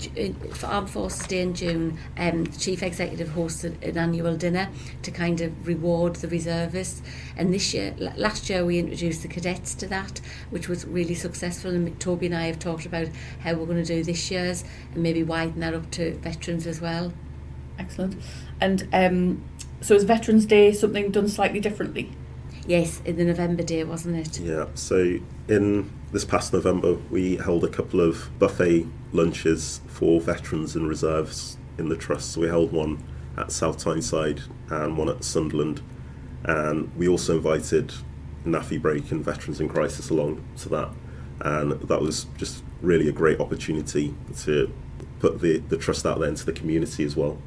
for 0.55 0.65
Armed 0.65 0.89
Forces 0.89 1.27
Day 1.27 1.41
in 1.41 1.53
June, 1.53 1.99
um, 2.17 2.45
the 2.45 2.57
Chief 2.57 2.81
Executive 2.81 3.29
hosted 3.29 3.81
an 3.87 3.97
annual 3.97 4.35
dinner 4.35 4.69
to 5.03 5.11
kind 5.11 5.39
of 5.39 5.67
reward 5.67 6.15
the 6.15 6.27
reservists. 6.27 7.03
And 7.37 7.53
this 7.53 7.71
year, 7.71 7.93
l- 8.01 8.13
last 8.17 8.49
year 8.49 8.65
we 8.65 8.79
introduced 8.79 9.21
the 9.21 9.27
cadets 9.27 9.75
to 9.75 9.87
that, 9.87 10.19
which 10.49 10.67
was 10.67 10.83
really 10.85 11.15
successful. 11.15 11.71
And 11.71 11.97
Tobi 11.99 12.25
and 12.25 12.35
I 12.35 12.47
have 12.47 12.57
talked 12.57 12.87
about 12.87 13.07
how 13.41 13.53
we're 13.53 13.67
going 13.67 13.83
to 13.83 13.85
do 13.85 14.03
this 14.03 14.31
year's 14.31 14.63
and 14.93 15.03
maybe 15.03 15.21
widen 15.21 15.59
that 15.59 15.75
up 15.75 15.91
to 15.91 16.15
veterans 16.17 16.65
as 16.65 16.81
well. 16.81 17.13
Excellent. 17.79 18.21
And 18.59 18.87
um, 18.93 19.43
so 19.83 19.93
is 19.95 20.03
Veterans 20.03 20.45
Day 20.45 20.71
something 20.71 21.11
done 21.11 21.27
slightly 21.27 21.59
differently? 21.59 22.11
Yes, 22.65 23.01
in 23.03 23.17
the 23.17 23.25
November 23.25 23.63
day, 23.63 23.83
wasn't 23.83 24.15
it? 24.15 24.39
Yeah, 24.39 24.67
so 24.73 25.19
in 25.49 25.91
this 26.13 26.23
past 26.23 26.53
November, 26.53 26.93
we 27.11 27.35
held 27.35 27.63
a 27.65 27.67
couple 27.67 27.99
of 27.99 28.29
buffet 28.39 28.87
lunches 29.11 29.81
for 29.87 30.21
veterans 30.21 30.75
and 30.75 30.87
reserves 30.87 31.57
in 31.77 31.89
the 31.89 31.97
Trust. 31.97 32.31
So 32.31 32.41
we 32.41 32.47
held 32.47 32.71
one 32.71 33.03
at 33.37 33.51
South 33.51 33.77
Tyneside 33.77 34.41
and 34.69 34.97
one 34.97 35.09
at 35.09 35.23
Sunderland. 35.23 35.81
And 36.45 36.95
we 36.95 37.07
also 37.07 37.35
invited 37.37 37.93
NAAFI 38.45 38.81
Break 38.81 39.11
and 39.11 39.23
Veterans 39.23 39.59
in 39.59 39.67
Crisis 39.67 40.09
along 40.09 40.43
to 40.57 40.69
that. 40.69 40.89
And 41.41 41.73
that 41.73 42.01
was 42.01 42.27
just 42.37 42.63
really 42.81 43.09
a 43.09 43.13
great 43.13 43.39
opportunity 43.39 44.13
to 44.39 44.71
put 45.19 45.41
the, 45.41 45.57
the 45.57 45.77
Trust 45.77 46.05
out 46.05 46.19
there 46.19 46.29
into 46.29 46.45
the 46.45 46.53
community 46.53 47.03
as 47.03 47.15
well 47.15 47.37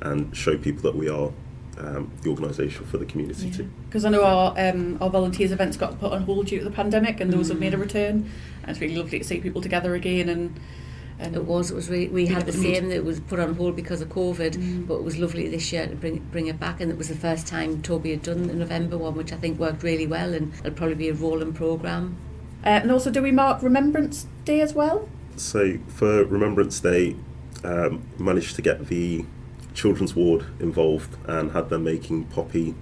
and 0.00 0.34
show 0.36 0.56
people 0.56 0.82
that 0.82 0.94
we 0.94 1.08
are 1.08 1.32
um, 1.78 2.10
the 2.22 2.30
organisation 2.30 2.84
for 2.86 2.98
the 2.98 3.04
community 3.06 3.50
too. 3.50 3.68
Because 3.88 4.04
I 4.04 4.10
know 4.10 4.24
our 4.24 4.54
um, 4.58 4.98
our 5.00 5.10
volunteers 5.10 5.52
events 5.52 5.76
got 5.76 5.98
put 6.00 6.12
on 6.12 6.22
hold 6.22 6.46
due 6.46 6.58
to 6.58 6.64
the 6.64 6.70
pandemic, 6.70 7.20
and 7.20 7.32
those 7.32 7.48
have 7.48 7.58
made 7.58 7.74
a 7.74 7.78
return. 7.78 8.30
And 8.62 8.70
it's 8.70 8.80
really 8.80 8.96
lovely 8.96 9.18
to 9.18 9.24
see 9.24 9.40
people 9.40 9.60
together 9.60 9.94
again. 9.94 10.28
And, 10.28 10.58
and 11.18 11.36
It 11.36 11.44
was. 11.44 11.70
It 11.70 11.74
was. 11.74 11.88
Really, 11.88 12.08
we 12.08 12.26
had 12.26 12.46
the 12.46 12.52
to 12.52 12.58
meet. 12.58 12.76
same. 12.76 12.88
That 12.88 13.04
was 13.04 13.20
put 13.20 13.38
on 13.38 13.54
hold 13.54 13.76
because 13.76 14.00
of 14.00 14.08
COVID, 14.08 14.52
Mm. 14.56 14.86
but 14.86 14.94
it 14.96 15.04
was 15.04 15.16
lovely 15.18 15.48
this 15.48 15.72
year 15.72 15.86
to 15.86 15.94
bring 15.96 16.18
bring 16.32 16.46
it 16.46 16.58
back. 16.58 16.80
And 16.80 16.90
it 16.90 16.98
was 16.98 17.08
the 17.08 17.14
first 17.16 17.46
time 17.46 17.82
Tobi 17.82 18.10
had 18.10 18.22
done 18.22 18.46
the 18.46 18.54
November 18.54 18.96
one, 18.98 19.14
which 19.14 19.32
I 19.32 19.36
think 19.36 19.58
worked 19.58 19.82
really 19.82 20.06
well. 20.06 20.32
And 20.34 20.52
it'll 20.60 20.72
probably 20.72 20.96
be 20.96 21.08
a 21.08 21.14
rolling 21.14 21.52
program. 21.52 22.16
Uh, 22.64 22.80
and 22.82 22.90
also, 22.90 23.10
do 23.10 23.20
we 23.22 23.30
mark 23.30 23.62
Remembrance 23.62 24.26
Day 24.44 24.60
as 24.60 24.72
well? 24.74 25.08
So 25.36 25.78
for 25.88 26.24
Remembrance 26.24 26.80
Day, 26.80 27.16
um, 27.62 28.02
managed 28.18 28.56
to 28.56 28.62
get 28.62 28.86
the 28.88 29.24
children's 29.74 30.14
ward 30.14 30.46
involved 30.60 31.16
and 31.26 31.52
had 31.52 31.68
them 31.68 31.84
making 31.84 32.24
poppy 32.24 32.74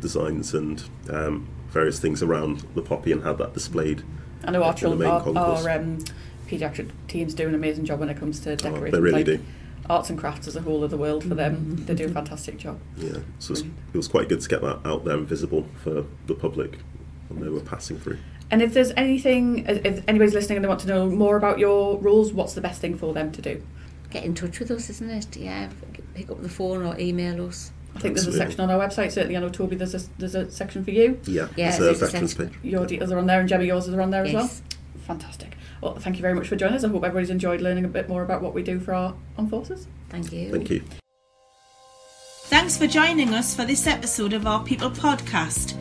designs 0.00 0.54
and 0.54 0.84
um, 1.10 1.48
various 1.68 1.98
things 1.98 2.22
around 2.22 2.60
the 2.74 2.82
poppy 2.82 3.10
and 3.10 3.24
had 3.24 3.38
that 3.38 3.54
displayed. 3.54 4.02
I 4.44 4.50
know 4.50 4.62
our 4.62 4.74
children, 4.74 5.00
main 5.00 5.36
our, 5.36 5.38
our 5.38 5.70
um, 5.70 6.04
paediatric 6.46 6.90
teams 7.08 7.34
do 7.34 7.48
an 7.48 7.54
amazing 7.54 7.84
job 7.84 8.00
when 8.00 8.10
it 8.10 8.18
comes 8.18 8.40
to 8.40 8.56
decorating. 8.56 8.88
Oh, 8.88 8.90
they 8.90 9.00
really 9.00 9.24
like, 9.24 9.26
do. 9.26 9.44
Arts 9.88 10.08
and 10.10 10.18
crafts 10.18 10.46
as 10.46 10.56
a 10.56 10.62
whole 10.62 10.84
of 10.84 10.90
the 10.90 10.96
world 10.96 11.24
for 11.24 11.34
them. 11.34 11.84
They 11.84 11.94
do 11.94 12.06
a 12.06 12.08
fantastic 12.08 12.58
job. 12.58 12.80
Yeah, 12.96 13.18
so 13.38 13.52
it's, 13.52 13.62
it 13.62 13.96
was 13.96 14.08
quite 14.08 14.28
good 14.28 14.40
to 14.40 14.48
get 14.48 14.62
that 14.62 14.80
out 14.86 15.04
there 15.04 15.16
and 15.16 15.26
visible 15.26 15.66
for 15.82 16.06
the 16.26 16.34
public 16.34 16.78
when 17.28 17.42
they 17.42 17.50
were 17.50 17.60
passing 17.60 17.98
through. 17.98 18.18
And 18.50 18.62
if 18.62 18.72
there's 18.72 18.92
anything, 18.96 19.66
if 19.66 20.02
anybody's 20.06 20.34
listening 20.34 20.56
and 20.56 20.64
they 20.64 20.68
want 20.68 20.80
to 20.80 20.86
know 20.86 21.08
more 21.10 21.36
about 21.36 21.58
your 21.58 21.98
rules, 21.98 22.32
what's 22.32 22.54
the 22.54 22.60
best 22.60 22.80
thing 22.80 22.96
for 22.96 23.12
them 23.12 23.32
to 23.32 23.42
do? 23.42 23.62
Get 24.14 24.22
in 24.24 24.32
touch 24.32 24.60
with 24.60 24.70
us, 24.70 24.88
isn't 24.90 25.10
it? 25.10 25.36
Yeah, 25.36 25.68
pick 26.14 26.30
up 26.30 26.40
the 26.40 26.48
phone 26.48 26.86
or 26.86 26.96
email 27.00 27.48
us. 27.48 27.72
I 27.96 27.98
think 27.98 28.14
there's 28.14 28.28
a 28.28 28.32
section 28.32 28.60
on 28.60 28.70
our 28.70 28.78
website. 28.78 29.10
Certainly, 29.10 29.36
I 29.36 29.40
know 29.40 29.50
Tobi. 29.50 29.76
There's 29.76 29.92
a 29.92 30.08
there's 30.18 30.36
a 30.36 30.48
section 30.52 30.84
for 30.84 30.92
you. 30.92 31.20
Yeah, 31.24 31.48
Yeah, 31.56 31.70
it's 31.70 31.78
a 31.78 31.82
there's 31.82 32.00
a 32.00 32.06
veterans 32.06 32.34
page. 32.34 32.52
Your 32.62 32.86
details 32.86 33.10
are 33.10 33.18
on 33.18 33.26
there, 33.26 33.40
and 33.40 33.48
Gemma, 33.48 33.64
yours 33.64 33.88
are 33.88 34.00
on 34.00 34.10
there 34.10 34.22
as 34.24 34.32
well. 34.32 34.48
Fantastic. 35.04 35.56
Well, 35.80 35.96
thank 35.96 36.14
you 36.14 36.22
very 36.22 36.32
much 36.34 36.46
for 36.46 36.54
joining 36.54 36.76
us. 36.76 36.84
I 36.84 36.88
hope 36.88 37.02
everybody's 37.02 37.30
enjoyed 37.30 37.60
learning 37.60 37.84
a 37.84 37.88
bit 37.88 38.08
more 38.08 38.22
about 38.22 38.40
what 38.40 38.54
we 38.54 38.62
do 38.62 38.78
for 38.78 38.94
our 38.94 39.16
armed 39.36 39.50
forces. 39.50 39.88
Thank 40.10 40.32
you. 40.32 40.52
Thank 40.52 40.70
you. 40.70 40.84
Thanks 42.44 42.78
for 42.78 42.86
joining 42.86 43.34
us 43.34 43.56
for 43.56 43.64
this 43.64 43.88
episode 43.88 44.32
of 44.32 44.46
our 44.46 44.62
People 44.62 44.90
podcast. 44.92 45.76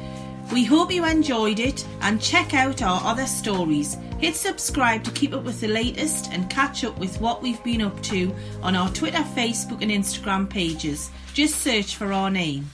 We 0.54 0.64
hope 0.64 0.92
you 0.92 1.04
enjoyed 1.04 1.60
it 1.60 1.84
and 2.02 2.22
check 2.22 2.54
out 2.54 2.84
our 2.84 3.02
other 3.04 3.26
stories. 3.26 3.98
Hit 4.20 4.36
subscribe 4.36 5.04
to 5.04 5.10
keep 5.10 5.34
up 5.34 5.44
with 5.44 5.60
the 5.60 5.68
latest 5.68 6.32
and 6.32 6.48
catch 6.48 6.84
up 6.84 6.96
with 7.00 7.20
what 7.20 7.42
we've 7.42 7.64
been 7.64 7.82
up 7.82 8.00
to 8.04 8.32
on 8.62 8.76
our 8.76 8.92
Twitter, 8.92 9.24
Facebook, 9.36 9.82
and 9.82 9.90
Instagram 9.90 10.48
pages. 10.48 11.10
Just 11.34 11.62
search 11.62 11.96
for 11.96 12.14
our 12.14 12.30
name. 12.30 12.70